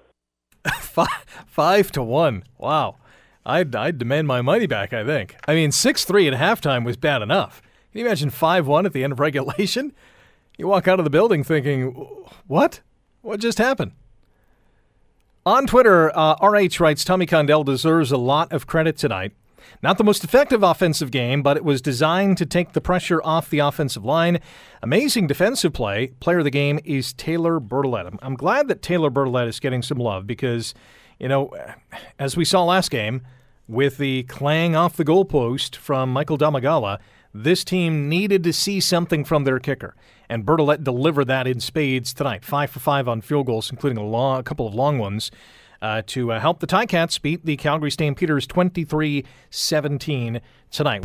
[0.96, 2.42] Five, five to one.
[2.56, 2.96] Wow.
[3.44, 5.37] I'd, I'd demand my money back, I think.
[5.46, 7.61] I mean, 6 3 at halftime was bad enough.
[7.92, 9.92] Can you imagine 5 1 at the end of regulation?
[10.59, 11.88] You walk out of the building thinking,
[12.46, 12.80] what?
[13.20, 13.92] What just happened?
[15.44, 19.32] On Twitter, uh, RH writes Tommy Condell deserves a lot of credit tonight.
[19.83, 23.50] Not the most effective offensive game, but it was designed to take the pressure off
[23.50, 24.38] the offensive line.
[24.83, 26.09] Amazing defensive play.
[26.20, 28.18] Player of the game is Taylor Bertolet.
[28.22, 30.74] I'm, glad that Taylor Bertolet is getting some love because,
[31.18, 31.52] you know,
[32.18, 33.22] as we saw last game,
[33.68, 36.98] with the clang off the goalpost from Michael Domagala,
[37.35, 39.94] this team needed to see something from their kicker,
[40.29, 42.44] and Bertolet delivered that in spades tonight.
[42.44, 45.31] Five for five on field goals, including a, long, a couple of long ones,
[45.82, 51.04] uh, to uh, help the Ticats beat the Calgary Stampeders 23 17 tonight.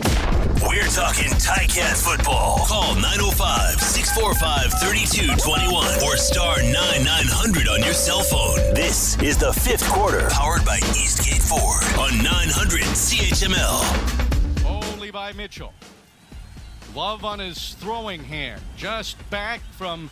[0.67, 2.65] We're talking Ticat football.
[2.67, 8.57] Call 905 645 3221 or star 9900 on your cell phone.
[8.73, 14.65] This is the fifth quarter, powered by Eastgate Ford on 900 CHML.
[14.65, 15.73] Oh, Levi Mitchell.
[16.95, 18.61] Love on his throwing hand.
[18.75, 20.09] Just back from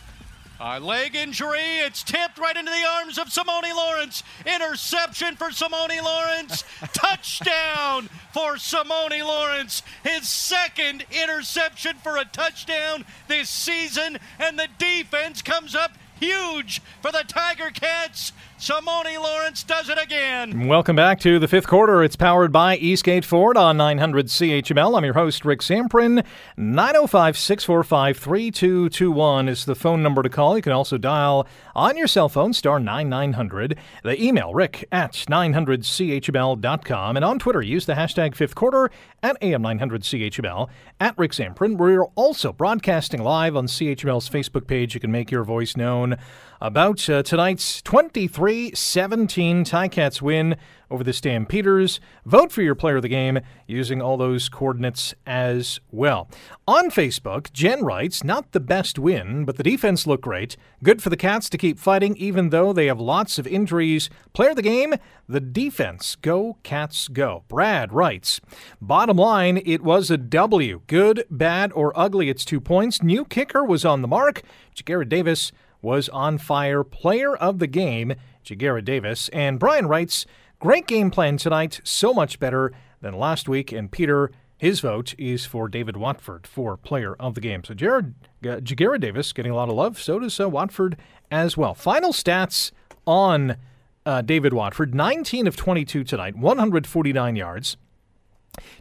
[0.60, 1.78] a leg injury.
[1.78, 4.22] It's tipped right into the arms of Simoni Lawrence.
[4.44, 6.64] Interception for Simoni Lawrence.
[6.92, 9.82] touchdown for Simoni Lawrence.
[10.04, 14.18] His second interception for a touchdown this season.
[14.38, 18.32] And the defense comes up huge for the Tiger Cats.
[18.60, 20.68] Simoni Lawrence does it again.
[20.68, 22.04] Welcome back to the fifth quarter.
[22.04, 24.98] It's powered by Eastgate Ford on 900 CHML.
[24.98, 26.22] I'm your host, Rick Zamperin.
[26.58, 30.56] 905 645 3221 is the phone number to call.
[30.56, 33.78] You can also dial on your cell phone, star 9900.
[34.02, 37.16] The email, rick at 900CHML.com.
[37.16, 38.90] And on Twitter, use the hashtag fifth quarter
[39.22, 40.68] at AM900CHML
[41.00, 41.78] at Rick Zamperin.
[41.78, 44.92] We're also broadcasting live on CHML's Facebook page.
[44.92, 46.18] You can make your voice known
[46.60, 50.56] about uh, tonight's 23 17 Ticats win
[50.90, 52.00] over the Stampeders.
[52.26, 56.28] Vote for your player of the game using all those coordinates as well.
[56.66, 60.56] On Facebook, Jen writes, Not the best win, but the defense looked great.
[60.82, 64.10] Good for the Cats to keep fighting, even though they have lots of injuries.
[64.32, 64.94] Player of the game,
[65.28, 66.16] the defense.
[66.16, 67.44] Go, Cats, go.
[67.48, 68.40] Brad writes,
[68.80, 70.82] Bottom line, it was a W.
[70.88, 73.02] Good, bad, or ugly, it's two points.
[73.02, 74.42] New kicker was on the mark.
[74.74, 76.84] Ja'Gared Davis was on fire.
[76.84, 78.14] Player of the game,
[78.50, 79.28] Ja'Gared Davis.
[79.30, 80.26] And Brian writes,
[80.58, 83.72] Great game plan tonight, so much better than last week.
[83.72, 87.64] And Peter, his vote is for David Watford for player of the game.
[87.64, 90.00] So Jared, uh, Ja'Gared Davis getting a lot of love.
[90.00, 90.98] So does uh, Watford
[91.30, 91.74] as well.
[91.74, 92.72] Final stats
[93.06, 93.56] on
[94.04, 97.76] uh, David Watford 19 of 22 tonight, 149 yards.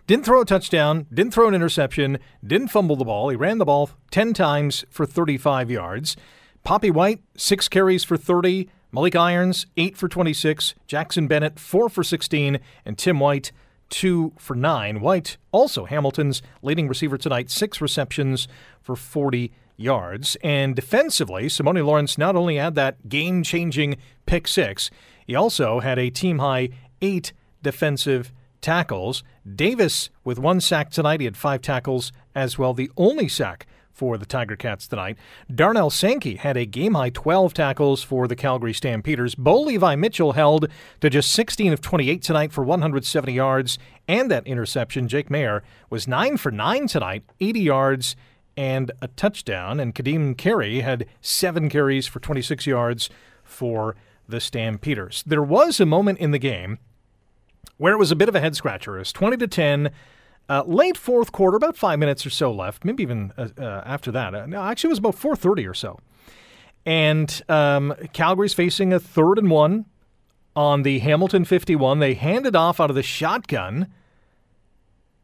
[0.08, 3.30] Didn't throw a touchdown, didn't throw an interception, didn't fumble the ball.
[3.30, 6.18] He ran the ball 10 times for 35 yards.
[6.64, 8.70] Poppy White, six carries for 30.
[8.94, 10.76] Maleek Irons, 8 for 26.
[10.88, 12.60] Jackson Bennett, 4 for 16.
[12.86, 13.52] And Tim White,
[13.90, 15.00] 2 for 9.
[15.00, 18.48] White, also Hamilton's leading receiver tonight, 6 receptions
[18.82, 20.38] for 40 yards.
[20.44, 24.92] And defensively, Simoni Lawrence not only had that game changing pick six,
[25.26, 26.70] he also had a team high
[27.02, 29.24] eight defensive tackles.
[29.56, 33.66] Davis, with one sack tonight, he had five tackles as well, the only sack
[34.00, 35.18] for the Tiger Cats tonight.
[35.54, 39.36] Darnell Sankey had a game high 12 tackles for the Calgary Stampeders.
[39.36, 40.70] Bo Levi Mitchell held
[41.02, 45.10] to just 16 of 28 tonight for 170 yards and that interception.
[45.10, 48.16] Jake Maier was 9 for 9 tonight, 80 yards
[48.56, 49.82] and a touchdown.
[49.82, 53.10] And Kadeem Carey had seven carries for 26 yards
[53.44, 53.98] for
[54.30, 55.26] the Stampeders.
[55.28, 56.80] There was a moment in the game
[57.76, 58.96] where it was a bit of a head scratcher.
[58.96, 59.92] It was 20 to 10
[60.50, 64.12] uh, late fourth quarter, about five minutes or so left, maybe even uh, uh, after
[64.12, 64.34] that.
[64.34, 66.00] Uh, no, actually, it was about 4:30 or so.
[66.86, 69.86] And um, Calgary's facing a third and one
[70.56, 72.00] on the Hamilton 51.
[72.00, 73.88] They hand it off out of the shotgun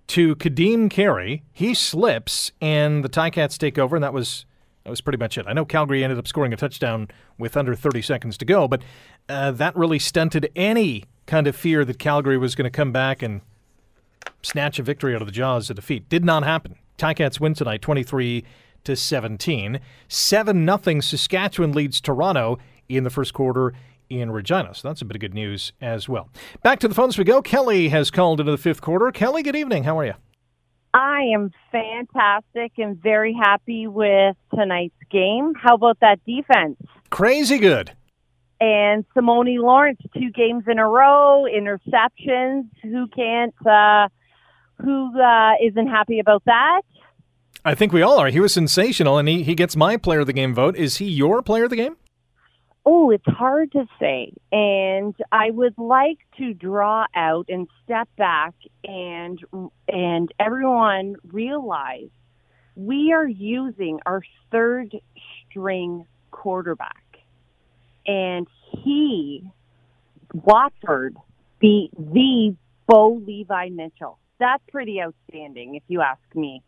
[0.08, 1.44] to Kadeem Carey.
[1.52, 4.46] He slips, and the Ticats take over, and that was
[4.84, 5.48] that was pretty much it.
[5.48, 7.08] I know Calgary ended up scoring a touchdown
[7.40, 8.84] with under 30 seconds to go, but
[9.28, 13.24] uh, that really stunted any kind of fear that Calgary was going to come back
[13.24, 13.42] and
[14.42, 16.10] snatch a victory out of the jaws of defeat.
[16.10, 16.76] Did not happen.
[16.98, 18.44] Ticats win tonight 23
[18.86, 19.80] to 17.
[20.08, 22.58] 7 0 Saskatchewan leads Toronto
[22.88, 23.74] in the first quarter
[24.10, 24.74] in Regina.
[24.74, 26.30] So that's a bit of good news as well.
[26.64, 27.42] Back to the phones we go.
[27.42, 29.12] Kelly has called into the fifth quarter.
[29.12, 29.84] Kelly, good evening.
[29.84, 30.14] How are you?
[30.94, 35.54] I am fantastic and very happy with tonight's game.
[35.62, 36.78] How about that defense?
[37.10, 37.92] Crazy good.
[38.60, 42.70] And Simoni Lawrence, two games in a row, interceptions.
[42.82, 43.56] Who can't?
[43.66, 44.08] Uh,
[44.82, 46.82] who uh, not happy about that?
[47.64, 48.28] I think we all are.
[48.28, 50.76] He was sensational, and he, he gets my player of the game vote.
[50.76, 51.98] Is he your player of the game?
[52.86, 54.32] Oh, it's hard to say.
[54.52, 59.40] And I would like to draw out and step back and
[59.88, 62.10] and everyone realize
[62.76, 64.96] we are using our third
[65.50, 67.05] string quarterback.
[68.08, 69.44] And he
[70.34, 71.16] Watford
[71.60, 72.56] beat the
[72.88, 76.62] Bo Levi Mitchell that's pretty outstanding, if you ask me.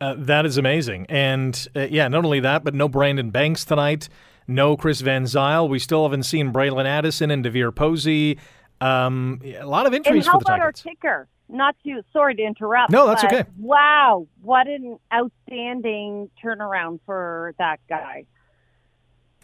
[0.00, 1.06] Uh, that is amazing.
[1.08, 4.08] And uh, yeah, not only that, but no Brandon Banks tonight,
[4.46, 5.68] no Chris Van Zyl.
[5.68, 8.38] We still haven't seen Bralon Addison and DeVier Posey.
[8.80, 10.84] Um, a lot of injuries and how for the about Tigers.
[10.84, 11.28] our kicker?
[11.48, 12.90] Not to sorry to interrupt.
[12.90, 13.44] No, that's okay.
[13.58, 18.24] Wow, what an outstanding turnaround for that guy.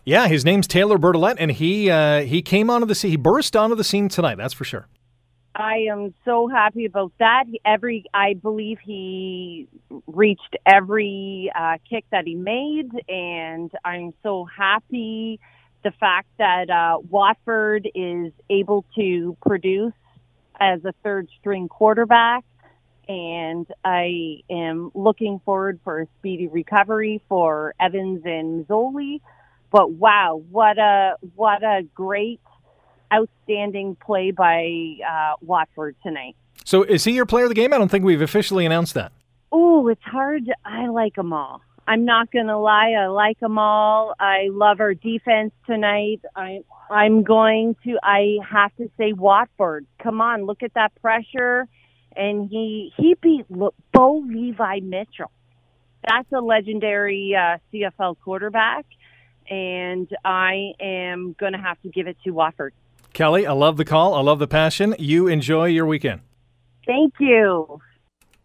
[0.05, 3.11] Yeah, his name's Taylor Bertolet, and he uh, he came onto the scene.
[3.11, 4.37] He burst onto the scene tonight.
[4.37, 4.87] That's for sure.
[5.55, 7.45] I am so happy about that.
[7.65, 9.67] Every, I believe he
[10.07, 15.41] reached every uh, kick that he made, and I'm so happy
[15.83, 19.93] the fact that uh, Watford is able to produce
[20.61, 22.45] as a third string quarterback.
[23.09, 29.21] And I am looking forward for a speedy recovery for Evans and Masoli.
[29.71, 32.41] But wow, what a what a great
[33.13, 36.37] outstanding play by uh, Watford tonight.
[36.65, 37.73] So, is he your player of the game?
[37.73, 39.13] I don't think we've officially announced that.
[39.53, 40.51] Oh, it's hard.
[40.65, 41.61] I like them all.
[41.87, 42.93] I'm not going to lie.
[42.93, 44.15] I like them all.
[44.21, 46.21] I love our defense tonight.
[46.37, 49.87] I, I'm going to, I have to say Watford.
[50.01, 51.67] Come on, look at that pressure.
[52.15, 55.33] And he, he beat Bo Levi Mitchell.
[56.07, 58.87] That's a legendary uh, CFL quarterback.
[59.51, 62.73] And I am going to have to give it to Watford.
[63.13, 64.15] Kelly, I love the call.
[64.15, 64.95] I love the passion.
[64.99, 66.21] You enjoy your weekend.
[66.87, 67.81] Thank you.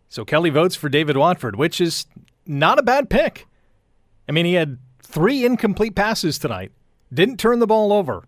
[0.10, 2.06] So Kelly votes for David Watford, which is
[2.48, 3.48] not a bad pick.
[4.28, 6.72] I mean, he had three incomplete passes tonight,
[7.14, 8.24] didn't turn the ball over,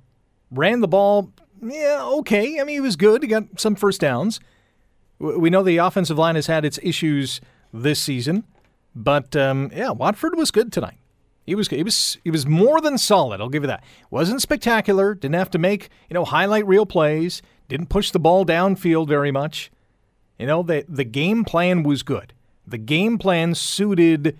[0.51, 2.59] ran the ball, yeah, okay.
[2.59, 3.23] I mean, he was good.
[3.23, 4.39] He got some first downs.
[5.19, 7.41] We know the offensive line has had its issues
[7.73, 8.43] this season,
[8.95, 10.96] but um, yeah, Watford was good tonight.
[11.47, 13.39] He was he was he was more than solid.
[13.39, 13.83] I'll give you that.
[14.11, 15.15] wasn't spectacular.
[15.15, 17.41] Didn't have to make you know highlight reel plays.
[17.69, 19.71] Didn't push the ball downfield very much.
[20.37, 22.33] You know the the game plan was good.
[22.67, 24.37] The game plan suited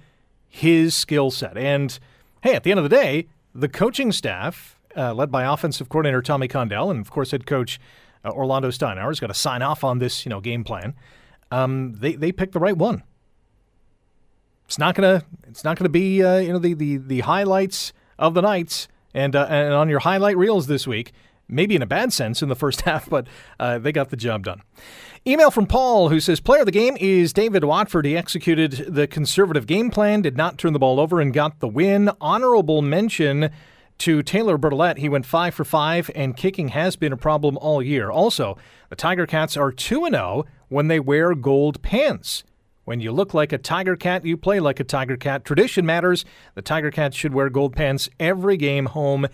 [0.49, 1.57] his skill set.
[1.57, 1.97] And
[2.41, 6.21] hey, at the end of the day, the coaching staff, uh, led by offensive coordinator
[6.21, 7.79] Tommy Condell and of course head coach
[8.25, 10.93] uh, Orlando Steinauer, has got to sign off on this you know game plan.
[11.51, 13.03] Um, they they picked the right one.
[14.67, 18.34] It's not gonna it's not gonna be uh, you know the, the the highlights of
[18.34, 21.13] the nights and uh, and on your highlight reels this week.
[21.49, 23.27] Maybe in a bad sense in the first half, but
[23.62, 24.62] uh, they got the job done.
[25.25, 28.03] Email from Paul who says player of the game is David Watford.
[28.03, 31.67] He executed the conservative game plan, did not turn the ball over, and got the
[31.69, 32.12] win.
[32.19, 33.49] Honorable mention
[33.99, 34.97] to Taylor Bertolet.
[34.97, 38.12] He went five for five, and kicking has been a problem all year.
[38.12, 38.58] Also,
[38.89, 42.43] the Tiger Cats are 2 0 when they wear gold pants.
[42.88, 45.43] When you look like a Tiger Cat, you play like a Tiger Cat.
[45.43, 46.23] Tradition matters.
[46.56, 49.28] The Tiger Cats should wear gold pants every game, home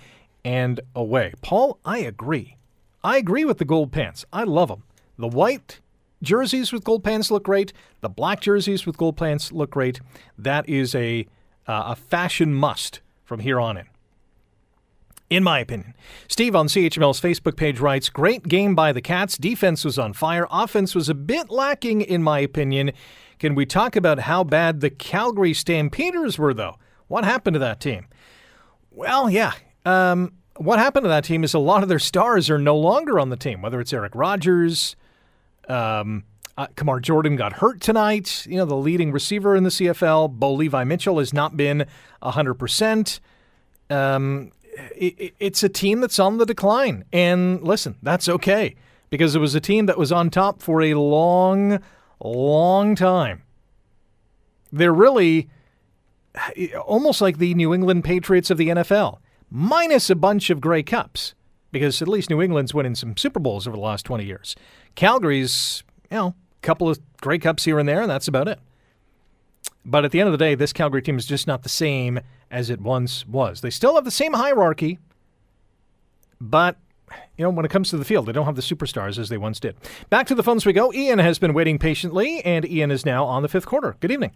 [0.43, 1.33] and away.
[1.43, 2.57] Paul, I agree.
[3.03, 4.25] I agree with the gold pants.
[4.33, 4.81] I love them.
[5.19, 5.81] The white
[6.23, 7.73] jerseys with gold pants look great.
[8.01, 10.01] The black jerseys with gold pants look great.
[10.35, 11.27] That is a
[11.67, 13.85] uh, a fashion must from here on in.
[15.29, 15.93] In my opinion,
[16.27, 19.37] Steve on CHML's Facebook page writes Great game by the Cats.
[19.37, 20.47] Defense was on fire.
[20.49, 22.93] Offense was a bit lacking, in my opinion.
[23.43, 26.77] Can we talk about how bad the Calgary Stampeders were, though?
[27.09, 28.07] What happened to that team?
[28.89, 29.51] Well, yeah.
[29.85, 33.19] Um, what happened to that team is a lot of their stars are no longer
[33.19, 34.95] on the team, whether it's Eric Rogers,
[35.67, 36.23] um,
[36.57, 38.47] uh, Kamar Jordan got hurt tonight.
[38.47, 41.85] You know, the leading receiver in the CFL, Bo Levi Mitchell, has not been
[42.21, 43.19] 100%.
[43.89, 44.53] Um,
[44.95, 47.03] it, it's a team that's on the decline.
[47.11, 48.77] And listen, that's okay
[49.09, 51.81] because it was a team that was on top for a long,
[52.27, 53.43] long time.
[54.71, 55.49] They're really
[56.85, 61.35] almost like the New England Patriots of the NFL, minus a bunch of Grey Cups,
[61.71, 64.55] because at least New England's winning some Super Bowls over the last 20 years.
[64.95, 68.59] Calgary's, you know, a couple of Grey Cups here and there, and that's about it.
[69.85, 72.19] But at the end of the day, this Calgary team is just not the same
[72.49, 73.61] as it once was.
[73.61, 74.97] They still have the same hierarchy,
[76.39, 76.77] but
[77.37, 79.37] you know, when it comes to the field, they don't have the superstars as they
[79.37, 79.75] once did.
[80.09, 80.93] Back to the phones we go.
[80.93, 83.95] Ian has been waiting patiently, and Ian is now on the fifth quarter.
[83.99, 84.31] Good evening.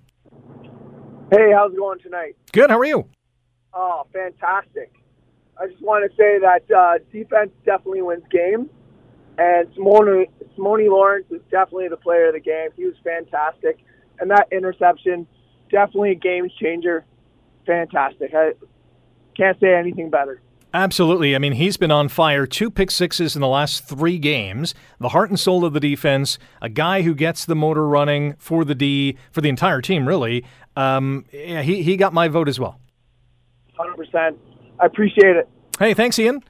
[1.32, 2.36] Hey, how's it going tonight?
[2.54, 2.70] Good.
[2.70, 3.10] How are you?
[3.74, 4.94] Oh, fantastic.
[5.60, 8.70] I just want to say that uh, defense definitely wins games,
[9.38, 12.70] and Simoni, Simoni Lawrence is definitely the player of the game.
[12.76, 13.80] He was fantastic,
[14.20, 15.28] and that interception,
[15.70, 17.06] definitely a game changer.
[17.66, 18.34] Fantastic.
[18.34, 18.54] I
[19.36, 20.42] can't say anything better.
[20.78, 21.36] Absolutely.
[21.36, 22.46] I mean, he's been on fire.
[22.46, 24.76] Two pick sixes in the last three games.
[25.00, 26.38] The heart and soul of the defense.
[26.62, 30.46] A guy who gets the motor running for the D, for the entire team, really.
[30.76, 32.80] Um, yeah, he, he got my vote as well.
[33.80, 34.38] 100%.
[34.80, 35.50] I appreciate it.
[35.80, 36.44] Hey, thanks, Ian.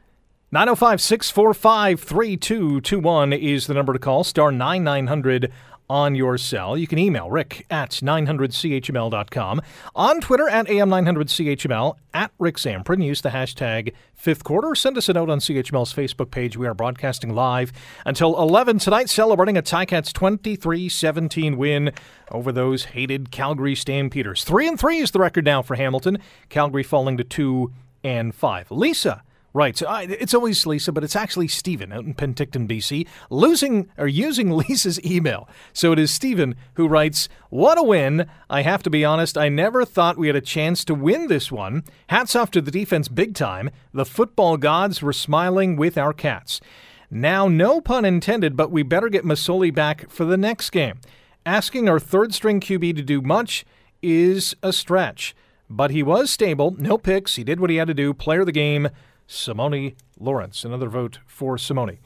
[0.51, 4.25] 905 645 3221 is the number to call.
[4.25, 5.53] Star 9900
[5.89, 6.77] on your cell.
[6.77, 9.61] You can email rick at 900chml.com.
[9.95, 13.03] On Twitter at am900chml, at Rick Zamperin.
[13.03, 14.75] Use the hashtag fifth quarter.
[14.75, 16.57] Send us a note on CHML's Facebook page.
[16.57, 17.71] We are broadcasting live
[18.05, 21.91] until 11 tonight, celebrating a Ticats 23 17 win
[22.31, 24.43] over those hated Calgary Stampeders.
[24.43, 26.17] 3 and 3 is the record now for Hamilton.
[26.49, 27.71] Calgary falling to 2
[28.03, 28.71] and 5.
[28.71, 29.23] Lisa
[29.57, 29.75] Right.
[29.75, 34.07] So I, it's always Lisa, but it's actually Stephen out in Penticton, BC, losing or
[34.07, 35.49] using Lisa's email.
[35.73, 38.29] So it is Stephen who writes, What a win.
[38.51, 41.51] I have to be honest, I never thought we had a chance to win this
[41.51, 41.85] one.
[42.09, 43.71] Hats off to the defense big time.
[43.95, 46.61] The football gods were smiling with our cats.
[47.09, 50.99] Now, no pun intended, but we better get Masoli back for the next game.
[51.47, 53.65] Asking our third string QB to do much
[54.03, 55.35] is a stretch.
[55.67, 57.37] But he was stable, no picks.
[57.37, 58.89] He did what he had to do, player of the game.
[59.27, 60.63] Simoni Lawrence.
[60.63, 61.97] Another vote for Simoni.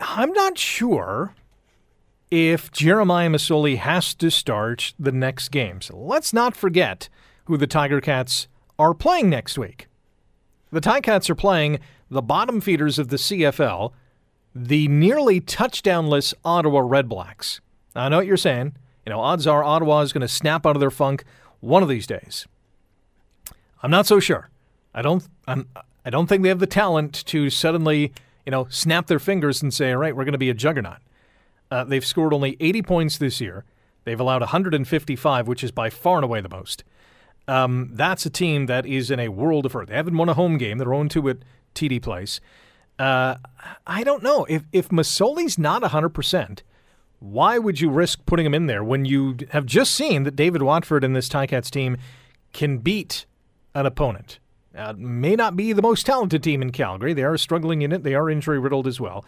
[0.00, 1.34] I'm not sure
[2.30, 5.80] if Jeremiah Masoli has to start the next game.
[5.80, 7.08] So let's not forget
[7.44, 8.48] who the Tiger Cats
[8.78, 9.88] are playing next week.
[10.70, 11.80] The Tiger Cats are playing
[12.10, 13.92] the bottom feeders of the CFL,
[14.54, 17.60] the nearly touchdownless Ottawa Redblacks.
[17.94, 18.76] I know what you're saying.
[19.04, 21.24] You know, odds are Ottawa is going to snap out of their funk
[21.60, 22.46] one of these days.
[23.82, 24.48] I'm not so sure.
[24.94, 25.26] I don't.
[25.46, 25.68] I'm.
[26.04, 28.12] I don't think they have the talent to suddenly,
[28.44, 30.98] you know, snap their fingers and say, all right, we're going to be a juggernaut.
[31.70, 33.64] Uh, they've scored only 80 points this year.
[34.04, 36.84] They've allowed 155, which is by far and away the most.
[37.48, 39.88] Um, that's a team that is in a world of hurt.
[39.88, 40.78] They haven't won a home game.
[40.78, 41.38] They're 0 2 at
[41.74, 42.40] TD Place.
[42.98, 43.36] Uh,
[43.86, 44.44] I don't know.
[44.48, 46.60] If, if Masoli's not 100%,
[47.20, 50.62] why would you risk putting him in there when you have just seen that David
[50.62, 51.96] Watford and this Ticats team
[52.52, 53.26] can beat
[53.74, 54.38] an opponent?
[54.74, 57.12] Uh, may not be the most talented team in Calgary.
[57.12, 58.02] They are struggling in it.
[58.02, 59.24] They are injury riddled as well.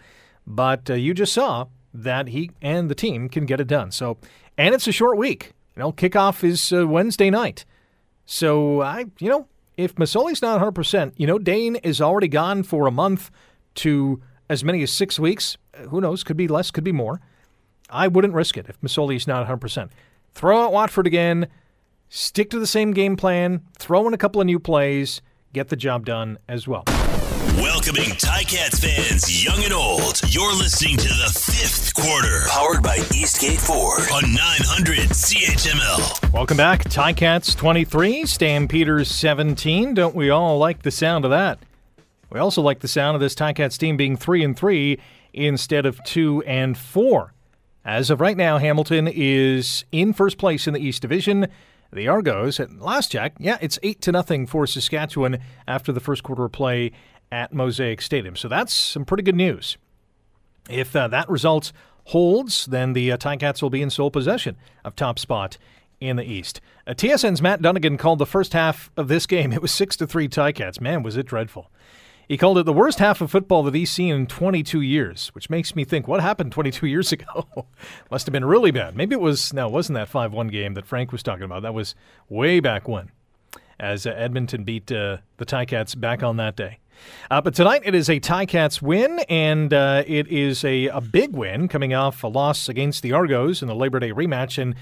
[0.47, 3.91] But uh, you just saw that he and the team can get it done.
[3.91, 4.17] So,
[4.57, 5.53] and it's a short week.
[5.75, 7.65] You know, kickoff is uh, Wednesday night.
[8.25, 12.87] So I, you know, if Masoli's not 100%, you know, Dane is already gone for
[12.87, 13.29] a month
[13.75, 15.57] to as many as six weeks.
[15.73, 16.23] Uh, who knows?
[16.23, 17.21] Could be less, could be more.
[17.89, 19.89] I wouldn't risk it if Masoli's not 100%.
[20.33, 21.47] Throw out Watford again.
[22.09, 23.61] Stick to the same game plan.
[23.77, 25.21] Throw in a couple of new plays
[25.55, 26.83] get the job done as well.
[27.55, 30.19] Welcoming Ticats fans, young and old.
[30.27, 36.33] You're listening to the fifth quarter, powered by Eastgate Ford on 900 CHML.
[36.33, 36.83] Welcome back.
[36.83, 39.93] Ticats 23, Stampeders 17.
[39.93, 41.59] Don't we all like the sound of that?
[42.29, 44.99] We also like the sound of this Ticats team being 3 and 3
[45.31, 47.33] instead of 2 and 4.
[47.85, 51.47] As of right now, Hamilton is in first place in the East Division.
[51.93, 56.23] The Argos, at last check, yeah, it's 8 to nothing for Saskatchewan after the first
[56.23, 56.91] quarter of play
[57.31, 58.35] at Mosaic Stadium.
[58.35, 59.77] So that's some pretty good news.
[60.69, 61.71] If uh, that result
[62.05, 65.57] holds, then the uh, Ticats will be in sole possession of top spot
[65.99, 66.61] in the East.
[66.85, 69.53] Uh, TSN's Matt Dunnigan called the first half of this game.
[69.53, 70.81] It was 6 to 3 Ticats.
[70.81, 71.71] Man, was it dreadful.
[72.27, 75.49] He called it the worst half of football that he's seen in 22 years, which
[75.49, 77.47] makes me think, what happened 22 years ago?
[78.11, 78.95] Must have been really bad.
[78.95, 81.61] Maybe it was, no, it wasn't that 5 1 game that Frank was talking about.
[81.61, 81.93] That was
[82.29, 83.11] way back when,
[83.79, 86.79] as uh, Edmonton beat uh, the Ticats back on that day.
[87.29, 91.35] Uh, but tonight it is a Ticats win, and uh, it is a, a big
[91.35, 94.57] win coming off a loss against the Argos in the Labor Day rematch.
[94.57, 94.75] And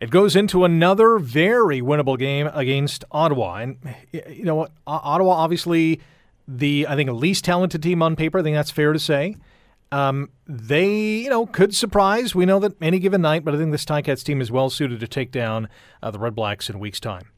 [0.00, 3.56] it goes into another very winnable game against Ottawa.
[3.56, 3.78] And,
[4.12, 4.72] you know what?
[4.86, 6.00] Ottawa obviously
[6.48, 8.38] the I think least talented team on paper.
[8.38, 9.36] I think that's fair to say.
[9.92, 12.34] Um, they, you know, could surprise.
[12.34, 15.00] We know that any given night, but I think this Ticats team is well suited
[15.00, 15.68] to take down
[16.02, 17.30] uh, the Red Blacks in a week's time.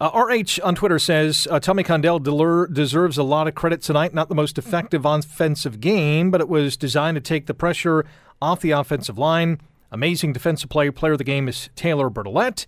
[0.00, 4.12] Uh, RH on Twitter says uh, Tommy Condell deserves a lot of credit tonight.
[4.12, 8.04] Not the most effective offensive game, but it was designed to take the pressure
[8.40, 9.58] off the offensive line.
[9.90, 10.90] Amazing defensive play.
[10.90, 12.66] Player of the game is Taylor Bertolet.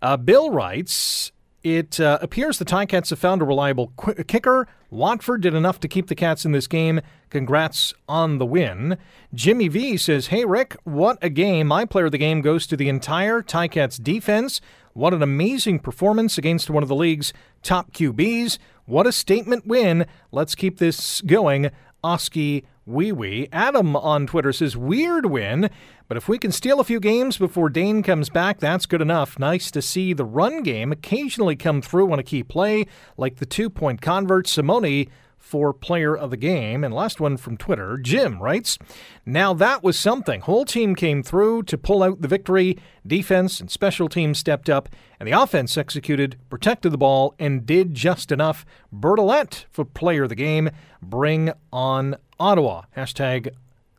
[0.00, 1.32] Uh, Bill writes
[1.62, 4.68] it uh, appears the Ticats have found a reliable qu- kicker.
[4.90, 7.00] Watford did enough to keep the Cats in this game.
[7.30, 8.96] Congrats on the win.
[9.34, 11.66] Jimmy V says, Hey, Rick, what a game.
[11.66, 14.60] My player of the game goes to the entire Ticats defense.
[14.94, 17.32] What an amazing performance against one of the league's
[17.62, 18.58] top QBs.
[18.86, 20.06] What a statement win.
[20.32, 21.70] Let's keep this going.
[22.02, 23.48] Oskee Wee Wee.
[23.52, 25.70] Adam on Twitter says, Weird win.
[26.08, 29.38] But if we can steal a few games before Dane comes back, that's good enough.
[29.38, 32.86] Nice to see the run game occasionally come through on a key play,
[33.18, 34.46] like the two point convert.
[34.46, 35.10] Simoni
[35.48, 36.84] for player of the game.
[36.84, 38.78] And last one from Twitter, Jim writes,
[39.24, 40.42] Now that was something.
[40.42, 42.76] Whole team came through to pull out the victory.
[43.06, 47.94] Defense and special teams stepped up, and the offense executed, protected the ball, and did
[47.94, 48.66] just enough.
[48.94, 50.68] Bertolet for player of the game.
[51.00, 52.82] Bring on Ottawa.
[52.94, 53.48] Hashtag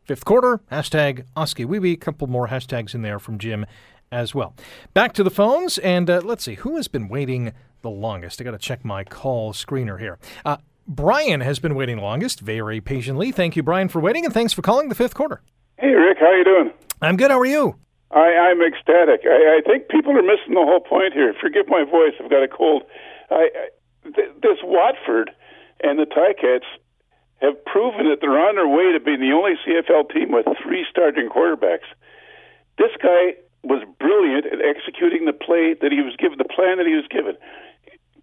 [0.03, 1.63] fifth quarter, hashtag Oskee.
[1.63, 3.65] A couple more hashtags in there from Jim
[4.11, 4.53] as well.
[4.93, 8.39] Back to the phones, and uh, let's see who has been waiting the longest.
[8.39, 10.19] I got to check my call screener here.
[10.45, 10.57] Uh,
[10.89, 13.31] Brian has been waiting longest, very patiently.
[13.31, 15.39] Thank you, Brian, for waiting, and thanks for calling the fifth quarter.
[15.77, 16.73] Hey, Rick, how you doing?
[16.99, 17.29] I'm good.
[17.29, 17.77] How are you?
[18.09, 19.21] I, I'm ecstatic.
[19.23, 21.35] I, I think people are missing the whole point here.
[21.39, 22.89] Forgive my voice; I've got a cold.
[23.29, 25.29] I, I th- this Watford
[25.81, 26.65] and the Ticats
[27.37, 30.87] have proven that they're on their way to being the only CFL team with three
[30.89, 31.85] starting quarterbacks.
[32.79, 36.87] This guy was brilliant at executing the play that he was given, the plan that
[36.87, 37.37] he was given.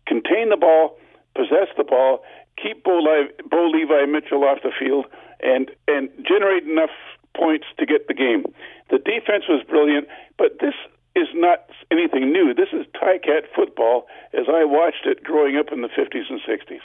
[0.08, 0.98] Contain the ball,
[1.36, 2.24] possess the ball,
[2.60, 5.06] keep Bo, Levi, Bo Levi Mitchell off the field,
[5.40, 6.90] and and generate enough
[7.36, 8.44] points to get the game.
[8.90, 10.74] The defense was brilliant, but this
[11.14, 12.54] is not anything new.
[12.54, 16.80] This is Ticat football as I watched it growing up in the 50s and 60s.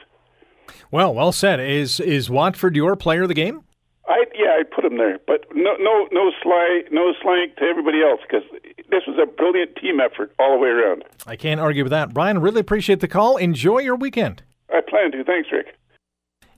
[0.89, 1.59] Well, well said.
[1.59, 3.63] Is is Watford your player of the game?
[4.07, 8.01] I yeah, I put him there, but no no no sly no slang to everybody
[8.01, 8.43] else because
[8.89, 11.03] this was a brilliant team effort all the way around.
[11.27, 12.13] I can't argue with that.
[12.13, 13.37] Brian, really appreciate the call.
[13.37, 14.43] Enjoy your weekend.
[14.71, 15.23] I plan to.
[15.23, 15.75] Thanks, Rick.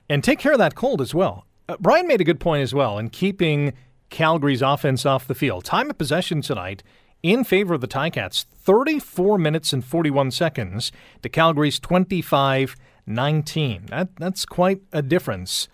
[0.09, 1.45] And take care of that cold as well.
[1.67, 3.73] Uh, Brian made a good point as well in keeping
[4.09, 5.63] Calgary's offense off the field.
[5.63, 6.83] Time of possession tonight
[7.23, 10.91] in favor of the Ticats 34 minutes and 41 seconds
[11.21, 13.87] to Calgary's 25 19.
[13.87, 15.67] That, that's quite a difference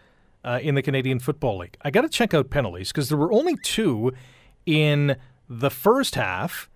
[0.44, 1.78] uh, in the Canadian Football League.
[1.84, 4.14] I got to check out penalties because there were only two
[4.66, 5.16] in
[5.48, 6.70] the first half.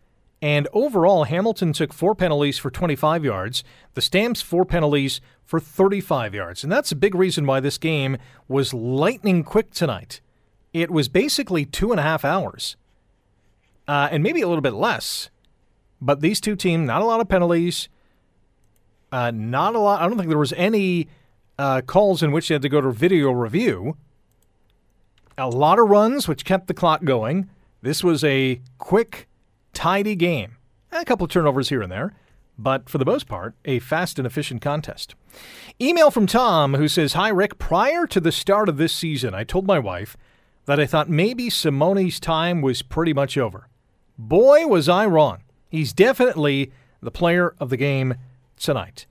[0.43, 3.63] And overall, Hamilton took four penalties for 25 yards.
[3.93, 6.63] The Stamps, four penalties for 35 yards.
[6.63, 8.17] And that's a big reason why this game
[8.49, 10.19] was lightning quick tonight.
[10.73, 12.75] It was basically two and a half hours,
[13.87, 15.29] uh, and maybe a little bit less.
[16.01, 17.87] But these two teams, not a lot of penalties,
[19.13, 20.01] uh, not a lot.
[20.01, 21.07] I don't think there was any
[21.57, 23.95] uh, calls in which they had to go to video review.
[25.37, 27.49] A lot of runs, which kept the clock going.
[27.81, 29.29] This was a quick,
[29.73, 30.57] tidy game.
[30.91, 32.13] A couple turnovers here and there,
[32.57, 35.15] but for the most part, a fast and efficient contest.
[35.81, 37.57] Email from Tom who says Hi, Rick.
[37.57, 40.15] Prior to the start of this season, I told my wife
[40.65, 43.67] that I thought maybe Simoni's time was pretty much over.
[44.17, 45.43] Boy, was I wrong.
[45.69, 46.71] He's definitely
[47.01, 48.15] the player of the game
[48.57, 49.05] tonight.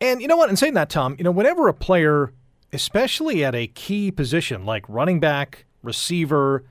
[0.00, 0.50] And you know what?
[0.50, 2.32] In saying that, Tom, you know, whenever a player,
[2.72, 6.64] especially at a key position like running back, receiver,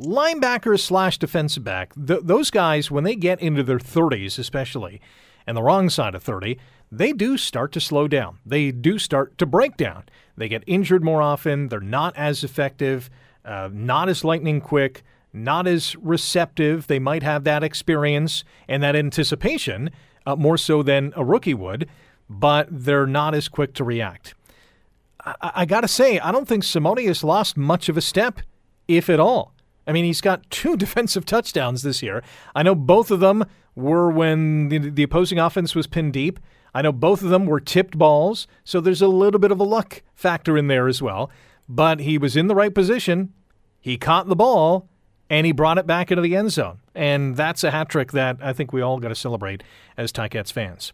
[0.00, 5.00] linebacker slash defensive back, th- those guys, when they get into their 30s, especially,
[5.46, 6.58] and the wrong side of 30,
[6.92, 8.38] they do start to slow down.
[8.44, 10.04] They do start to break down.
[10.36, 11.68] They get injured more often.
[11.68, 13.10] They're not as effective,
[13.44, 16.86] uh, not as lightning quick, not as receptive.
[16.86, 19.90] They might have that experience and that anticipation
[20.26, 21.88] uh, more so than a rookie would
[22.30, 24.34] but they're not as quick to react.
[25.24, 28.40] I, I got to say, I don't think Simoni has lost much of a step,
[28.86, 29.52] if at all.
[29.90, 32.22] I mean, he's got two defensive touchdowns this year.
[32.54, 36.38] I know both of them were when the, the opposing offense was pinned deep.
[36.72, 39.64] I know both of them were tipped balls, so there's a little bit of a
[39.64, 41.28] luck factor in there as well.
[41.68, 43.32] But he was in the right position.
[43.80, 44.88] He caught the ball
[45.28, 46.78] and he brought it back into the end zone.
[46.94, 49.64] And that's a hat trick that I think we all got to celebrate
[49.96, 50.92] as Ticats fans.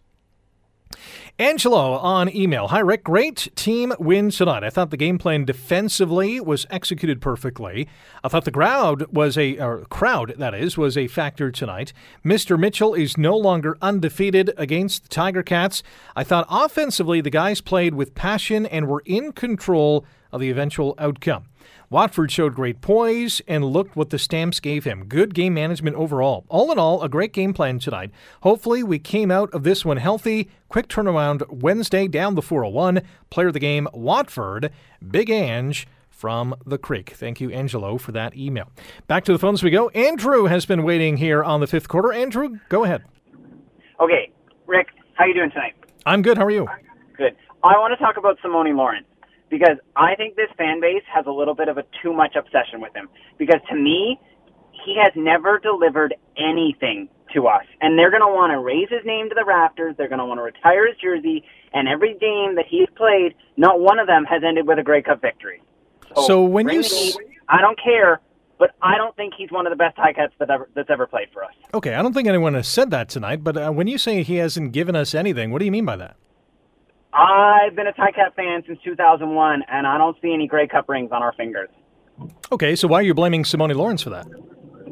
[1.39, 2.68] Angelo on email.
[2.68, 3.05] Hi, Rick.
[3.05, 4.64] Great team win tonight.
[4.64, 7.87] I thought the game plan defensively was executed perfectly.
[8.24, 11.93] I thought the crowd was a crowd that is was a factor tonight.
[12.24, 12.59] Mr.
[12.59, 15.82] Mitchell is no longer undefeated against the Tiger Cats.
[16.16, 20.95] I thought offensively the guys played with passion and were in control of the eventual
[20.97, 21.45] outcome.
[21.91, 25.07] Watford showed great poise and looked what the Stamps gave him.
[25.07, 26.45] Good game management overall.
[26.49, 28.11] All in all, a great game plan tonight.
[28.43, 30.49] Hopefully, we came out of this one healthy.
[30.69, 33.03] Quick turnaround Wednesday down the 401.
[33.31, 34.71] Player of the game, Watford.
[35.11, 37.11] Big Ange from the creek.
[37.11, 38.71] Thank you, Angelo, for that email.
[39.07, 39.91] Back to the phones we go.
[39.91, 42.12] Andrew has been waiting here on the fifth quarter.
[42.12, 43.05] Andrew, go ahead.
[44.01, 44.31] Okay,
[44.67, 45.75] Rick, how are you doing tonight?
[46.07, 46.39] I'm good.
[46.39, 46.67] How are you?
[47.17, 47.37] Good.
[47.62, 49.07] I want to talk about Simoni Lawrence
[49.51, 52.80] because I think this fan base has a little bit of a too much obsession
[52.80, 53.09] with him.
[53.38, 54.18] Because to me,
[54.84, 57.64] he has never delivered anything to us.
[57.80, 59.94] And they're going to want to raise his name to the rafters.
[59.97, 61.44] They're going to want to retire his jersey.
[61.72, 65.03] And every game that he's played, not one of them has ended with a Grey
[65.03, 65.62] Cup victory.
[66.14, 66.80] So, so when you.
[66.80, 67.16] S-
[67.49, 68.20] I don't care,
[68.59, 71.28] but I don't think he's one of the best Ticats that ever, that's ever played
[71.32, 71.53] for us.
[71.74, 74.36] Okay, I don't think anyone has said that tonight, but uh, when you say he
[74.36, 76.16] hasn't given us anything, what do you mean by that?
[77.17, 81.11] I've been a Ticat fan since 2001, and I don't see any Grey Cup rings
[81.12, 81.71] on our fingers.
[82.53, 84.27] Okay, so why are you blaming Simoni Lawrence for that?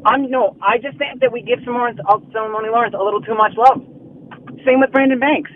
[0.05, 3.35] I'm no, I just think that we give Simoni, uh, Simoni Lawrence a little too
[3.35, 3.81] much love.
[4.65, 5.51] Same with Brandon Banks.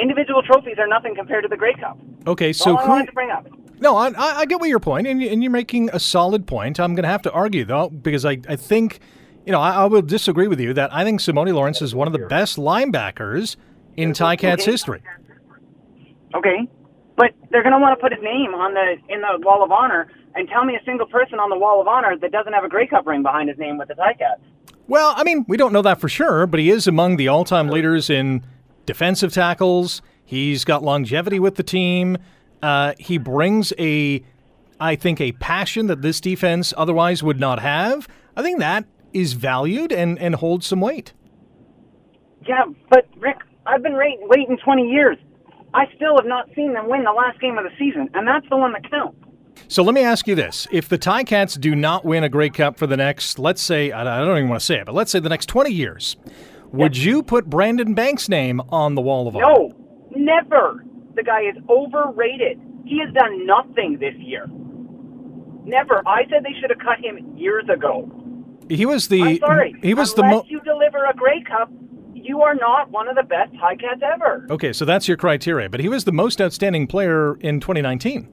[0.00, 1.98] Individual trophies are nothing compared to the Grey Cup.
[2.26, 3.06] Okay, so All who?
[3.06, 3.46] to bring up.
[3.80, 6.80] No, I, I get what your point, and, and you're making a solid point.
[6.80, 9.00] I'm going to have to argue, though, because I, I think,
[9.44, 12.06] you know, I, I will disagree with you that I think Simoni Lawrence is one
[12.06, 13.56] of the best linebackers
[13.96, 15.02] in Ticats history.
[16.34, 16.68] Okay,
[17.16, 19.70] but they're going to want to put his name on the in the Wall of
[19.70, 22.64] Honor, and tell me a single person on the Wall of Honor that doesn't have
[22.64, 24.42] a Grey Cup ring behind his name with the Ticats.
[24.86, 27.68] Well, I mean, we don't know that for sure, but he is among the all-time
[27.68, 28.44] leaders in
[28.84, 30.02] defensive tackles.
[30.24, 32.18] He's got longevity with the team.
[32.62, 34.22] Uh, he brings a,
[34.78, 38.08] I think, a passion that this defense otherwise would not have.
[38.36, 41.14] I think that is valued and, and holds some weight.
[42.46, 45.16] Yeah, but Rick, I've been waiting 20 years.
[45.74, 48.48] I still have not seen them win the last game of the season, and that's
[48.48, 49.18] the one that counts.
[49.68, 50.66] So let me ask you this.
[50.70, 54.04] If the Ticats do not win a Grey Cup for the next, let's say, I
[54.04, 56.16] don't even want to say it, but let's say the next 20 years,
[56.72, 59.46] would you put Brandon Banks' name on the wall of honor?
[59.46, 59.72] No,
[60.16, 60.84] never.
[61.14, 62.60] The guy is overrated.
[62.84, 64.46] He has done nothing this year.
[65.64, 66.02] Never.
[66.06, 68.10] I said they should have cut him years ago.
[68.68, 69.22] He was the.
[69.22, 69.74] I'm sorry.
[69.82, 70.36] He was Unless the.
[70.36, 71.70] Mo- you deliver a Grey Cup,
[72.24, 74.46] you are not one of the best high cats ever.
[74.50, 78.28] okay, so that's your criteria, but he was the most outstanding player in 2019.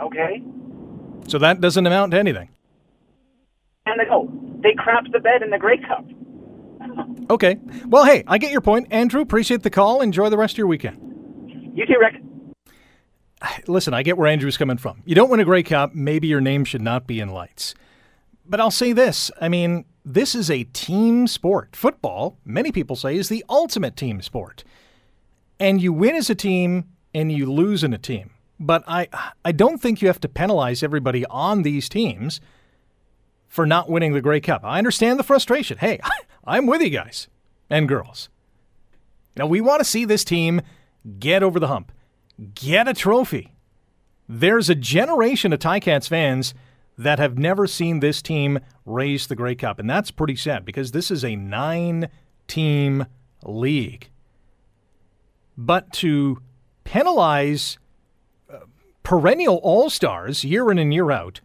[0.00, 0.42] Okay.
[1.28, 2.50] So that doesn't amount to anything.
[3.86, 4.30] And they go.
[4.62, 6.04] They crapped the bed in the Grey Cup.
[7.30, 7.56] Okay.
[7.86, 8.88] Well, hey, I get your point.
[8.90, 10.02] Andrew, appreciate the call.
[10.02, 10.98] Enjoy the rest of your weekend.
[11.74, 12.22] You too, Rick.
[13.66, 15.02] Listen, I get where Andrew's coming from.
[15.04, 17.74] You don't win a Grey Cup, maybe your name should not be in lights.
[18.48, 21.74] But I'll say this I mean, this is a team sport.
[21.74, 24.62] Football, many people say, is the ultimate team sport.
[25.58, 28.30] And you win as a team and you lose in a team.
[28.60, 29.08] But I,
[29.44, 32.40] I don't think you have to penalize everybody on these teams
[33.48, 34.62] for not winning the Grey Cup.
[34.64, 35.78] I understand the frustration.
[35.78, 35.98] Hey,
[36.44, 37.26] I'm with you guys
[37.68, 38.28] and girls.
[39.36, 40.62] Now, we want to see this team
[41.18, 41.90] get over the hump,
[42.54, 43.52] get a trophy.
[44.28, 46.54] There's a generation of Ticats fans
[46.98, 50.92] that have never seen this team raise the Grey Cup, and that's pretty sad because
[50.92, 52.08] this is a nine
[52.48, 53.06] team
[53.44, 54.08] league.
[55.56, 56.40] But to
[56.84, 57.78] penalize
[58.52, 58.60] uh,
[59.02, 61.40] perennial all stars year in and year out,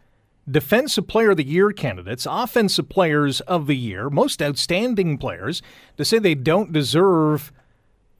[0.50, 5.62] Defensive Player of the Year candidates, Offensive Players of the Year, most outstanding players,
[5.96, 7.52] to say they don't deserve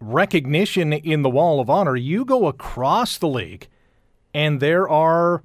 [0.00, 3.68] recognition in the Wall of Honor, you go across the league,
[4.32, 5.42] and there are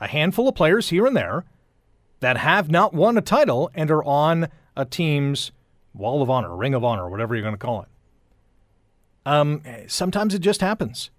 [0.00, 1.44] a handful of players here and there
[2.20, 5.52] that have not won a title and are on a team's
[5.94, 7.88] Wall of Honor, Ring of Honor, whatever you're going to call it.
[9.26, 11.10] Um, sometimes it just happens.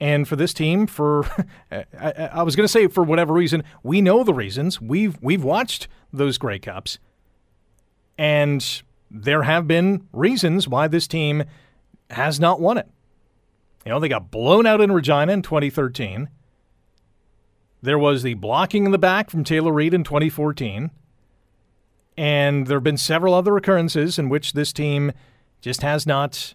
[0.00, 1.26] And for this team, for
[1.70, 4.80] I, I was going to say for whatever reason, we know the reasons.
[4.80, 6.98] We've we've watched those Grey Cups,
[8.16, 11.44] and there have been reasons why this team
[12.08, 12.88] has not won it.
[13.84, 16.28] You know, they got blown out in Regina in 2013.
[17.82, 20.90] There was the blocking in the back from Taylor Reed in 2014.
[22.16, 25.12] And there have been several other occurrences in which this team
[25.60, 26.54] just has not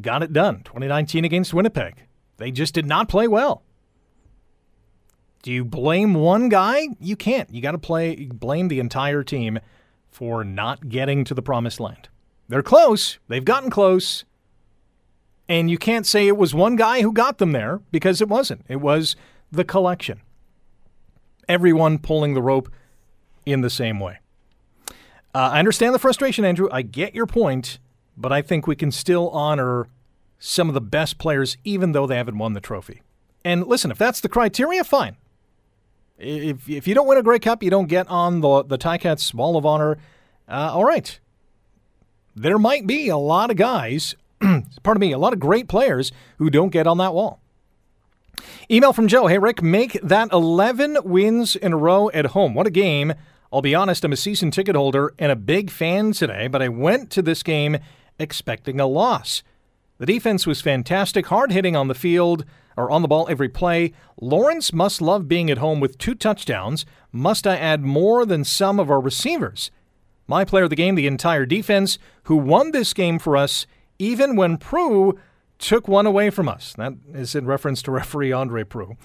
[0.00, 0.62] got it done.
[0.64, 2.04] 2019 against Winnipeg.
[2.38, 3.62] They just did not play well.
[5.42, 6.88] Do you blame one guy?
[7.00, 7.52] You can't.
[7.52, 9.58] You got to play blame the entire team
[10.08, 12.08] for not getting to the promised land.
[12.48, 13.18] They're close.
[13.28, 14.24] They've gotten close.
[15.48, 18.64] And you can't say it was one guy who got them there because it wasn't.
[18.68, 19.16] It was
[19.50, 20.20] the collection.
[21.48, 22.70] Everyone pulling the rope
[23.44, 24.18] in the same way.
[25.34, 26.68] Uh, I understand the frustration, Andrew.
[26.70, 27.78] I get your point,
[28.16, 29.88] but I think we can still honor
[30.38, 33.02] some of the best players, even though they haven't won the trophy.
[33.44, 35.16] And listen, if that's the criteria, fine.
[36.18, 39.34] If, if you don't win a Grey Cup, you don't get on the, the Ticats
[39.34, 39.98] Wall of Honor.
[40.48, 41.18] Uh, all right.
[42.36, 44.14] There might be a lot of guys,
[44.82, 47.41] pardon me, a lot of great players who don't get on that wall.
[48.70, 49.26] Email from Joe.
[49.26, 52.54] Hey, Rick, make that 11 wins in a row at home.
[52.54, 53.14] What a game.
[53.52, 56.68] I'll be honest, I'm a season ticket holder and a big fan today, but I
[56.68, 57.78] went to this game
[58.18, 59.42] expecting a loss.
[59.98, 62.44] The defense was fantastic, hard hitting on the field
[62.76, 63.92] or on the ball every play.
[64.20, 66.86] Lawrence must love being at home with two touchdowns.
[67.12, 69.70] Must I add more than some of our receivers?
[70.26, 73.66] My player of the game, the entire defense, who won this game for us,
[73.98, 75.18] even when Proulx
[75.62, 76.74] took one away from us.
[76.76, 78.96] That is in reference to referee Andre Proulx.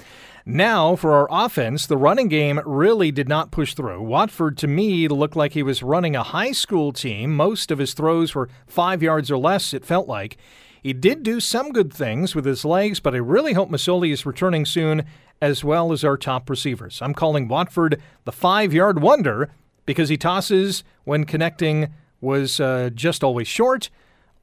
[0.45, 4.01] Now, for our offense, the running game really did not push through.
[4.01, 7.35] Watford, to me, looked like he was running a high school team.
[7.35, 10.37] Most of his throws were five yards or less, it felt like.
[10.81, 14.25] He did do some good things with his legs, but I really hope Masoli is
[14.25, 15.05] returning soon,
[15.41, 17.01] as well as our top receivers.
[17.01, 19.49] I'm calling Watford the five yard wonder
[19.85, 23.89] because he tosses when connecting was uh, just always short.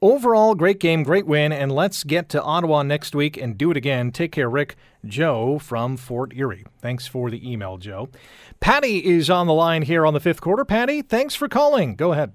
[0.01, 3.77] Overall, great game, great win, and let's get to Ottawa next week and do it
[3.77, 4.11] again.
[4.11, 4.75] Take care, Rick.
[5.05, 6.65] Joe from Fort Erie.
[6.79, 8.09] Thanks for the email, Joe.
[8.59, 10.65] Patty is on the line here on the fifth quarter.
[10.65, 11.95] Patty, thanks for calling.
[11.95, 12.33] Go ahead.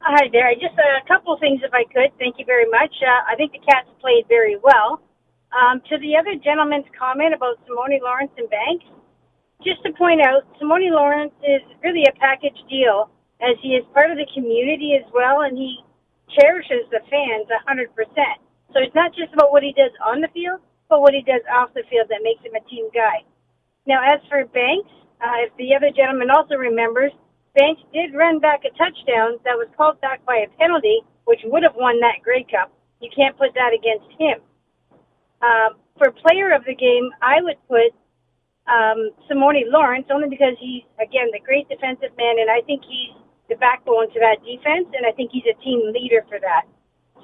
[0.00, 0.54] Hi there.
[0.54, 2.16] Just a couple of things, if I could.
[2.18, 2.94] Thank you very much.
[3.02, 5.00] Uh, I think the Cats played very well.
[5.50, 8.84] Um, to the other gentleman's comment about Simoni Lawrence and Banks,
[9.64, 13.10] just to point out, Simoni Lawrence is really a package deal
[13.40, 15.78] as he is part of the community as well, and he
[16.36, 17.88] cherishes the fans a 100%.
[18.72, 21.42] So it's not just about what he does on the field, but what he does
[21.52, 23.24] off the field that makes him a team guy.
[23.86, 27.12] Now, as for Banks, uh, if the other gentleman also remembers,
[27.56, 31.62] Banks did run back a touchdown that was called back by a penalty, which would
[31.62, 32.70] have won that Grey Cup.
[33.00, 34.38] You can't put that against him.
[35.40, 37.94] Um, for player of the game, I would put
[38.68, 43.16] um, Simoni Lawrence only because he's again the great defensive man, and I think he's
[43.48, 46.64] the backbone to that defense, and I think he's a team leader for that.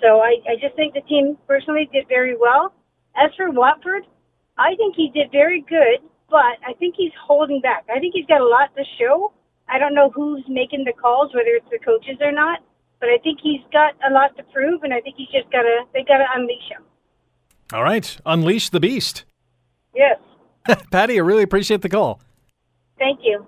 [0.02, 2.72] So I, I just think the team personally did very well.
[3.16, 4.06] As for Watford,
[4.58, 6.00] I think he did very good,
[6.30, 7.84] but I think he's holding back.
[7.94, 9.32] I think he's got a lot to show.
[9.68, 12.60] I don't know who's making the calls, whether it's the coaches or not,
[13.00, 15.84] but I think he's got a lot to prove, and I think he's just gotta
[15.92, 16.82] they gotta unleash him.
[17.72, 19.24] All right, unleash the beast.
[19.94, 20.18] Yes.
[20.90, 22.20] Patty, I really appreciate the call.
[22.98, 23.46] Thank you.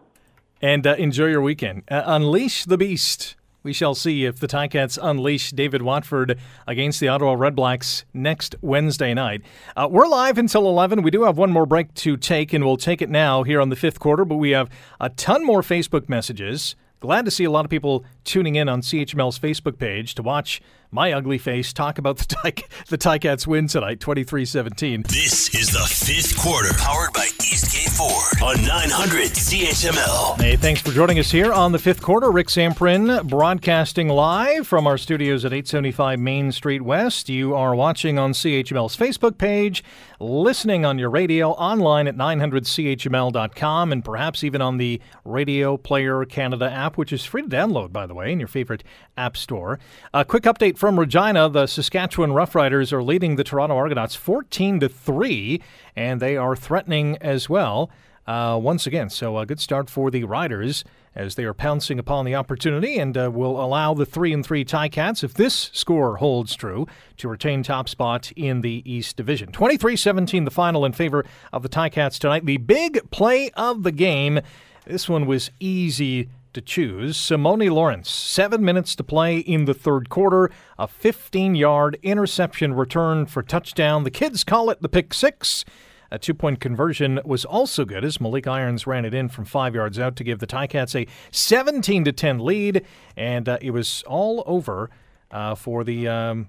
[0.61, 1.83] And uh, enjoy your weekend.
[1.91, 3.37] Uh, unleash the beast.
[3.63, 6.39] We shall see if the Ticats unleash David Watford
[6.69, 9.43] against the Ottawa Redblacks next Wednesday night.
[9.77, 11.03] Uh, we're live until 11.
[11.03, 13.69] We do have one more break to take, and we'll take it now here on
[13.69, 16.77] the fifth quarter, but we have a ton more Facebook messages.
[17.01, 20.61] Glad to see a lot of people tuning in on CHML's Facebook page to watch
[20.91, 25.07] my ugly face talk about the Ty- the Ticats win tonight, 23-17.
[25.07, 30.41] This is the fifth quarter, powered by Eastgate Ford on 900 CHML.
[30.41, 32.31] Hey, thanks for joining us here on the fifth quarter.
[32.31, 37.29] Rick Zamperin broadcasting live from our studios at 875 Main Street West.
[37.29, 39.85] You are watching on CHML's Facebook page,
[40.19, 46.71] listening on your radio, online at 900CHML.com, and perhaps even on the Radio Player Canada
[46.71, 48.83] app, which is free to download, by the way, in your favorite
[49.17, 49.79] app store.
[50.15, 51.49] A quick update from Regina.
[51.49, 55.61] The Saskatchewan Roughriders are leading the Toronto Argonauts 14 to 3,
[55.95, 57.91] and they are threatening as well.
[58.27, 62.25] Uh, once again, so a good start for the Riders as they are pouncing upon
[62.25, 66.55] the opportunity and uh, will allow the three and three Ticats, if this score holds
[66.55, 66.87] true,
[67.17, 69.51] to retain top spot in the East Division.
[69.51, 72.45] 23-17, the final in favor of the Ticats tonight.
[72.45, 74.41] The big play of the game.
[74.85, 77.19] This one was easy to choose.
[77.19, 83.27] Simoni Lawrence, seven minutes to play in the third quarter, a 15 yard interception return
[83.27, 84.05] for touchdown.
[84.05, 85.67] The kids call it the pick six.
[86.11, 89.75] A two point conversion was also good as Maleek Irons ran it in from five
[89.75, 92.87] yards out to give the Ticats a 17 to 10 lead,
[93.19, 94.89] and uh, it was all over
[95.31, 96.49] uh, for the um,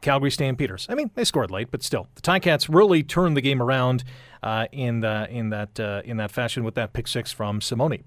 [0.00, 0.86] Calgary Stampeders.
[0.88, 4.04] I mean, they scored late, but still, the Ticats really turned the game around
[4.42, 8.02] uh, in the, in that uh, in that fashion with that pick six from Simoni.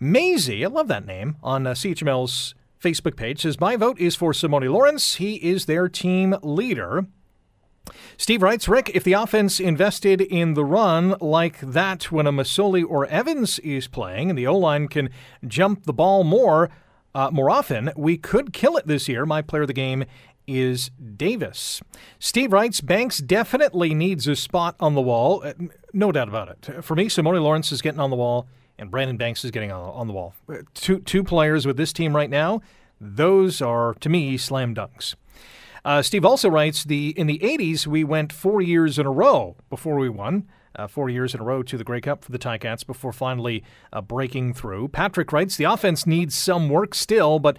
[0.00, 4.32] Maisie, I love that name on uh, CHML's Facebook page says my vote is for
[4.32, 5.16] Simoni Lawrence.
[5.16, 7.06] He is their team leader.
[8.16, 12.84] Steve writes, Rick, if the offense invested in the run like that when a Masoli
[12.86, 15.10] or Evans is playing and the O line can
[15.46, 16.70] jump the ball more,
[17.14, 19.24] uh, more often, we could kill it this year.
[19.24, 20.04] My player of the game
[20.46, 21.80] is Davis.
[22.18, 25.42] Steve writes, Banks definitely needs a spot on the wall.
[25.44, 25.52] Uh,
[25.92, 26.84] no doubt about it.
[26.84, 28.46] For me, Simoni Lawrence is getting on the wall
[28.78, 30.34] and Brandon Banks is getting on, the wall.
[30.48, 32.60] Uh, two, two players with this team right now,
[33.00, 35.14] those are, to me, slam dunks.
[35.84, 39.56] Uh, Steve also writes the in the 80s we went four years in a row
[39.70, 40.48] before we won.
[40.74, 43.64] Uh, four years in a row to the Grey Cup for the Ticats before finally
[43.94, 44.88] uh, breaking through.
[44.88, 47.56] Patrick writes the offense needs some work still, but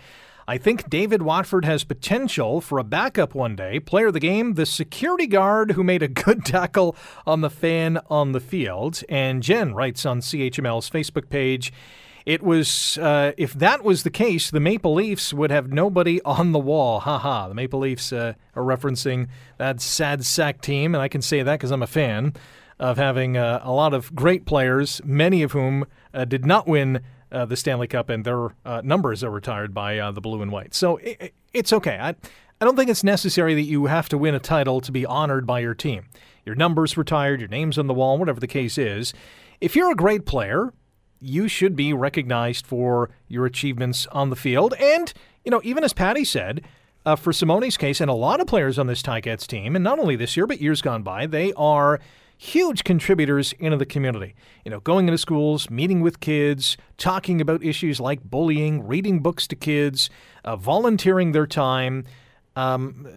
[0.50, 3.82] I think David Watford has potential for a backup one day.
[3.82, 6.96] Player of the game, the security guard who made a good tackle
[7.26, 9.04] on the fan on the field.
[9.10, 11.74] And Jen writes on CHML's Facebook page.
[12.26, 16.54] It was, uh, if that was the case, the Maple Leafs would have nobody on
[16.54, 17.02] the wall.
[17.02, 17.50] Ha ha.
[17.50, 19.28] The Maple Leafs uh, are referencing
[19.58, 22.34] that sad sack team, and I can say that because I'm a fan
[22.80, 27.02] of having uh, a lot of great players, many of whom uh, did not win
[27.32, 30.52] uh, the Stanley Cup, and their uh, numbers are retired by uh, the blue and
[30.52, 30.74] white.
[30.74, 31.98] So it, it's okay.
[32.00, 32.16] I,
[32.60, 35.46] I don't think it's necessary that you have to win a title to be honored
[35.46, 36.06] by your team.
[36.46, 39.14] Your numbers retired, your name's on the wall, whatever the case is.
[39.60, 40.74] If you're a great player,
[41.20, 44.74] you should be recognized for your achievements on the field.
[44.80, 45.14] And,
[45.44, 46.64] you know, even as Patty said,
[47.06, 50.00] uh, for Simoni's case, and a lot of players on this Ticats team, and not
[50.00, 52.00] only this year, but years gone by, they are
[52.38, 54.36] huge contributors into the community.
[54.64, 59.48] You know, going into schools, meeting with kids, talking about issues like bullying, reading books
[59.48, 60.10] to kids,
[60.44, 62.06] uh, volunteering their time.
[62.56, 63.08] um,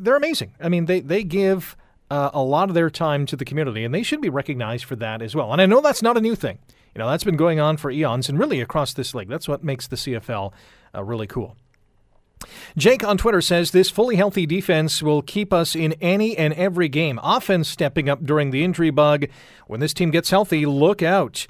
[0.00, 0.54] they're amazing.
[0.60, 1.76] I mean, they they give
[2.10, 4.96] uh, a lot of their time to the community, and they should be recognized for
[4.96, 5.52] that as well.
[5.52, 6.58] And I know that's not a new thing.
[6.94, 9.28] You know, that's been going on for eons and really across this league.
[9.28, 10.52] That's what makes the CFL
[10.94, 11.56] uh, really cool.
[12.76, 16.88] Jake on Twitter says this fully healthy defense will keep us in any and every
[16.88, 17.18] game.
[17.22, 19.26] Offense stepping up during the injury bug.
[19.66, 21.46] When this team gets healthy, look out.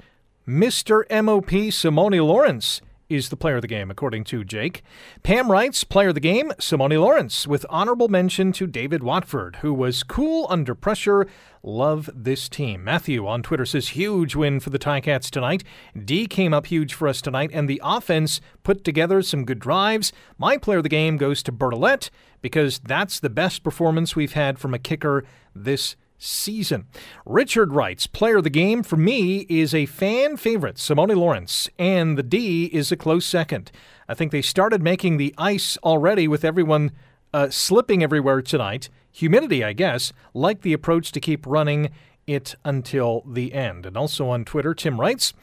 [0.47, 1.03] Mr.
[1.23, 4.83] MOP Simoni Lawrence is the player of the game, according to Jake.
[5.23, 9.73] Pam writes, player of the game, Simoni Lawrence, with honorable mention to David Watford, who
[9.73, 11.27] was cool under pressure.
[11.63, 12.83] Love this team.
[12.83, 15.63] Matthew on Twitter says, huge win for the Ticats tonight.
[16.05, 20.13] D came up huge for us tonight, and the offense put together some good drives.
[20.37, 22.09] My player of the game goes to Bertolet
[22.41, 26.85] because that's the best performance we've had from a kicker this season.
[27.25, 32.17] Richard writes, player of the game for me is a fan favorite, Simoni Lawrence, and
[32.17, 33.71] the D is a close second.
[34.07, 36.91] I think they started making the ice already with everyone
[37.33, 38.89] uh, slipping everywhere tonight.
[39.11, 41.89] Humidity, I guess, like the approach to keep running
[42.27, 43.85] it until the end.
[43.85, 45.33] And also on Twitter, Tim writes,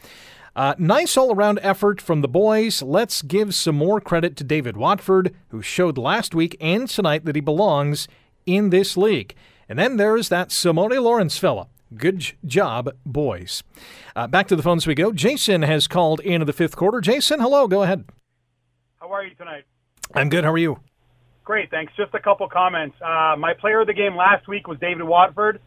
[0.55, 2.81] uh, nice all around effort from the boys.
[2.81, 7.35] Let's give some more credit to David Watford, who showed last week and tonight that
[7.35, 8.09] he belongs
[8.47, 9.35] in this league.
[9.69, 11.69] And then there's that Simoni Lawrence fella.
[11.97, 13.63] Good job, boys.
[14.15, 15.13] Uh, back to the phones we go.
[15.13, 17.01] Jason has called into the fifth quarter.
[17.01, 17.69] Jason, hello.
[17.69, 18.05] Go ahead.
[19.01, 19.65] How are you tonight?
[20.15, 20.45] I'm good.
[20.45, 20.81] How are you?
[21.45, 21.93] Great, thanks.
[21.97, 22.97] Just a couple comments.
[23.01, 25.61] Uh, my player of the game last week was David Watford.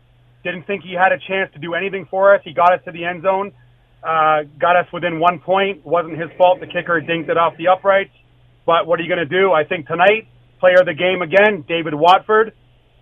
[0.43, 2.41] Didn't think he had a chance to do anything for us.
[2.43, 3.54] He got us to the end zone,
[4.04, 5.86] uh, got us within one point.
[5.86, 6.60] Wasn't his fault.
[6.60, 8.12] The kicker dinked it off the uprights.
[8.66, 9.54] But what are you going to do?
[9.54, 10.28] I think tonight,
[10.60, 12.54] player of the game again, David Watford.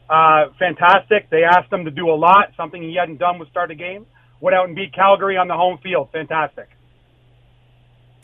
[0.10, 1.30] Uh, fantastic.
[1.30, 4.06] They asked him to do a lot, something he hadn't done with start a game.
[4.40, 6.10] Went out and beat Calgary on the home field.
[6.12, 6.70] Fantastic.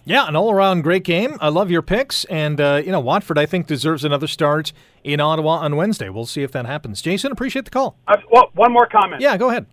[0.06, 1.38] Yeah, an all-around great game.
[1.40, 3.38] I love your picks, and uh, you know Watford.
[3.38, 4.74] I think deserves another start
[5.04, 6.10] in Ottawa on Wednesday.
[6.10, 7.02] We'll see if that happens.
[7.02, 7.96] Jason, appreciate the call.
[8.06, 9.22] Uh, well, one more comment.
[9.22, 9.66] Yeah, go ahead.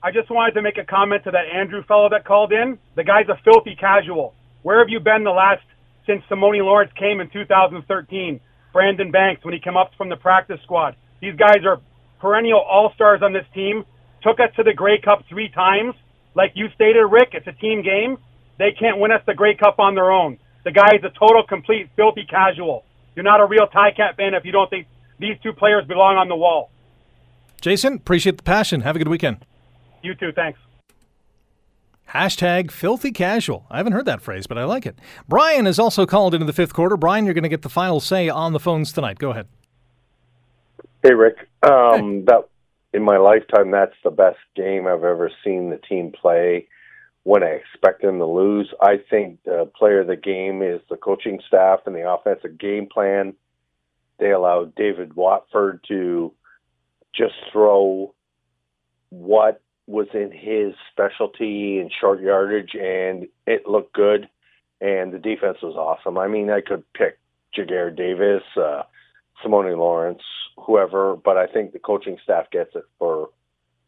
[0.00, 2.78] I just wanted to make a comment to that Andrew fellow that called in.
[2.94, 4.34] The guy's a filthy casual.
[4.62, 5.62] Where have you been the last
[6.06, 8.40] since Simoni Lawrence came in 2013?
[8.72, 10.96] Brandon Banks when he came up from the practice squad.
[11.22, 11.80] These guys are
[12.20, 13.84] perennial all stars on this team.
[14.22, 15.94] Took us to the Grey Cup three times.
[16.34, 18.18] Like you stated, Rick, it's a team game.
[18.58, 20.38] They can't win us the Grey Cup on their own.
[20.64, 22.84] The guy is a total, complete, filthy casual.
[23.14, 24.86] You're not a real Ticat fan if you don't think
[25.18, 26.70] these two players belong on the wall.
[27.60, 28.80] Jason, appreciate the passion.
[28.80, 29.46] Have a good weekend.
[30.02, 30.32] You too.
[30.32, 30.58] Thanks.
[32.10, 33.66] Hashtag filthy casual.
[33.70, 34.98] I haven't heard that phrase, but I like it.
[35.28, 36.96] Brian is also called into the fifth quarter.
[36.96, 39.18] Brian, you're going to get the final say on the phones tonight.
[39.18, 39.46] Go ahead.
[41.02, 41.48] Hey, Rick.
[41.62, 42.24] Um, hey.
[42.26, 42.48] That
[42.92, 46.68] in my lifetime, that's the best game I've ever seen the team play.
[47.24, 50.96] When I expect them to lose, I think the player of the game is the
[50.96, 53.34] coaching staff and the offensive game plan.
[54.18, 56.32] They allowed David Watford to
[57.14, 58.14] just throw
[59.10, 64.28] what was in his specialty in short yardage, and it looked good.
[64.80, 66.18] And the defense was awesome.
[66.18, 67.18] I mean, I could pick
[67.56, 68.82] Ja'Gared Davis, uh,
[69.44, 70.22] Simoni Lawrence,
[70.56, 73.30] whoever, but I think the coaching staff gets it for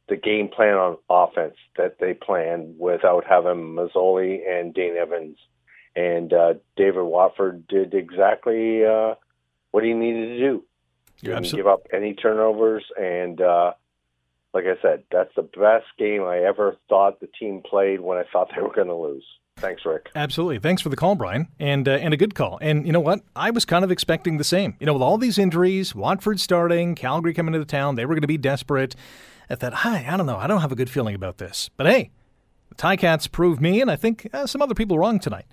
[0.08, 5.38] the game plan on offense that they plan without having Masoli and Dane Evans.
[5.96, 9.14] And uh, David Watford did exactly uh,
[9.70, 10.64] what he needed to do.
[11.22, 12.84] Didn't give up any turnovers.
[13.00, 13.72] And uh,
[14.52, 18.24] like I said, that's the best game I ever thought the team played when I
[18.30, 19.24] thought they were going to lose.
[19.58, 20.10] Thanks, Rick.
[20.14, 20.58] Absolutely.
[20.58, 22.58] Thanks for the call, Brian, and uh, and a good call.
[22.60, 23.20] And you know what?
[23.36, 24.76] I was kind of expecting the same.
[24.80, 28.14] You know, with all these injuries, Watford starting, Calgary coming into the town, they were
[28.14, 28.94] going to be desperate.
[29.48, 30.38] I thought, hi, I don't know.
[30.38, 31.70] I don't have a good feeling about this.
[31.76, 32.10] But hey,
[32.70, 35.46] the Ticats proved me, and I think uh, some other people wrong tonight.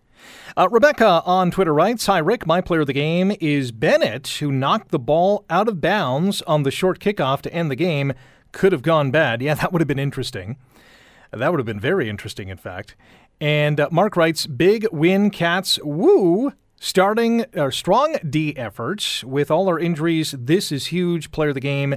[0.55, 2.45] Uh, Rebecca on Twitter writes Hi, Rick.
[2.47, 6.63] My player of the game is Bennett, who knocked the ball out of bounds on
[6.63, 8.13] the short kickoff to end the game.
[8.51, 9.41] Could have gone bad.
[9.41, 10.57] Yeah, that would have been interesting.
[11.31, 12.95] That would have been very interesting, in fact.
[13.41, 15.79] And uh, Mark writes, "Big win, Cats.
[15.83, 20.33] Woo!" Starting our uh, strong D efforts with all our injuries.
[20.37, 21.31] This is huge.
[21.31, 21.95] Player of the game,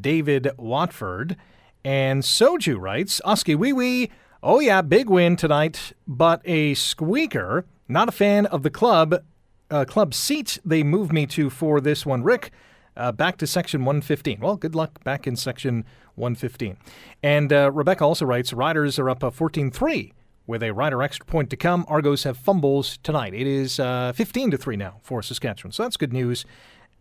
[0.00, 1.36] David Watford.
[1.84, 4.10] And Soju writes, "Oskee wee wee.
[4.42, 7.66] Oh yeah, big win tonight, but a squeaker.
[7.86, 9.22] Not a fan of the club.
[9.70, 12.50] Uh, club seat they moved me to for this one, Rick."
[12.96, 14.40] Uh, back to section 115.
[14.40, 15.84] Well, good luck back in section
[16.16, 16.76] 115.
[17.22, 20.14] And uh, Rebecca also writes Riders are up 14 3
[20.48, 21.84] with a Rider extra point to come.
[21.86, 23.34] Argos have fumbles tonight.
[23.34, 25.70] It is uh, 15 to 3 now for Saskatchewan.
[25.70, 26.44] So that's good news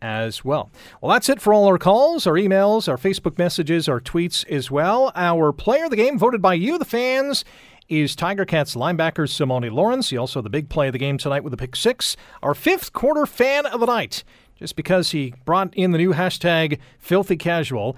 [0.01, 0.69] as well.
[1.01, 4.69] Well, that's it for all our calls, our emails, our Facebook messages, our tweets as
[4.69, 5.11] well.
[5.15, 7.45] Our player of the game, voted by you, the fans,
[7.89, 10.09] is Tiger Cats linebacker Simoni Lawrence.
[10.09, 12.17] He also the big play of the game tonight with the pick six.
[12.43, 14.23] Our fifth quarter fan of the night,
[14.55, 17.95] just because he brought in the new hashtag filthy casual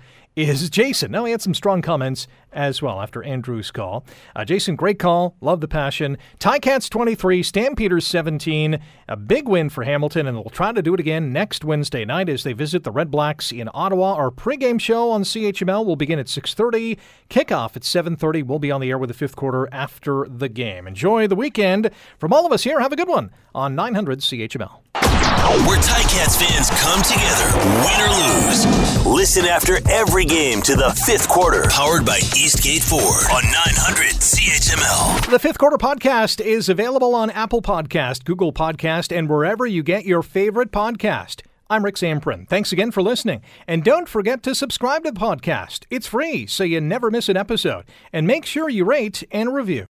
[0.47, 1.11] is Jason.
[1.11, 4.05] Now, he had some strong comments as well after Andrew's call.
[4.35, 5.35] Uh, Jason, great call.
[5.41, 6.17] Love the passion.
[6.39, 8.79] Ticats 23, Stampeders 17.
[9.07, 12.29] A big win for Hamilton, and they'll try to do it again next Wednesday night
[12.29, 14.13] as they visit the Red Blacks in Ottawa.
[14.13, 16.97] Our pregame show on CHML will begin at 6.30.
[17.29, 18.43] Kickoff at 7.30.
[18.43, 20.87] We'll be on the air with the fifth quarter after the game.
[20.87, 21.89] Enjoy the weekend.
[22.17, 25.08] From all of us here, have a good one on 900 CHML.
[25.29, 27.45] Where Ticats fans come together,
[27.85, 29.05] win or lose.
[29.05, 35.29] Listen after every game to the fifth quarter, powered by Eastgate Ford on 900 CHML.
[35.29, 40.05] The Fifth Quarter Podcast is available on Apple Podcast, Google Podcast, and wherever you get
[40.05, 41.41] your favorite podcast.
[41.69, 42.47] I'm Rick Zamperin.
[42.47, 43.43] Thanks again for listening.
[43.67, 45.85] And don't forget to subscribe to the podcast.
[45.91, 47.85] It's free, so you never miss an episode.
[48.11, 49.85] And make sure you rate and review.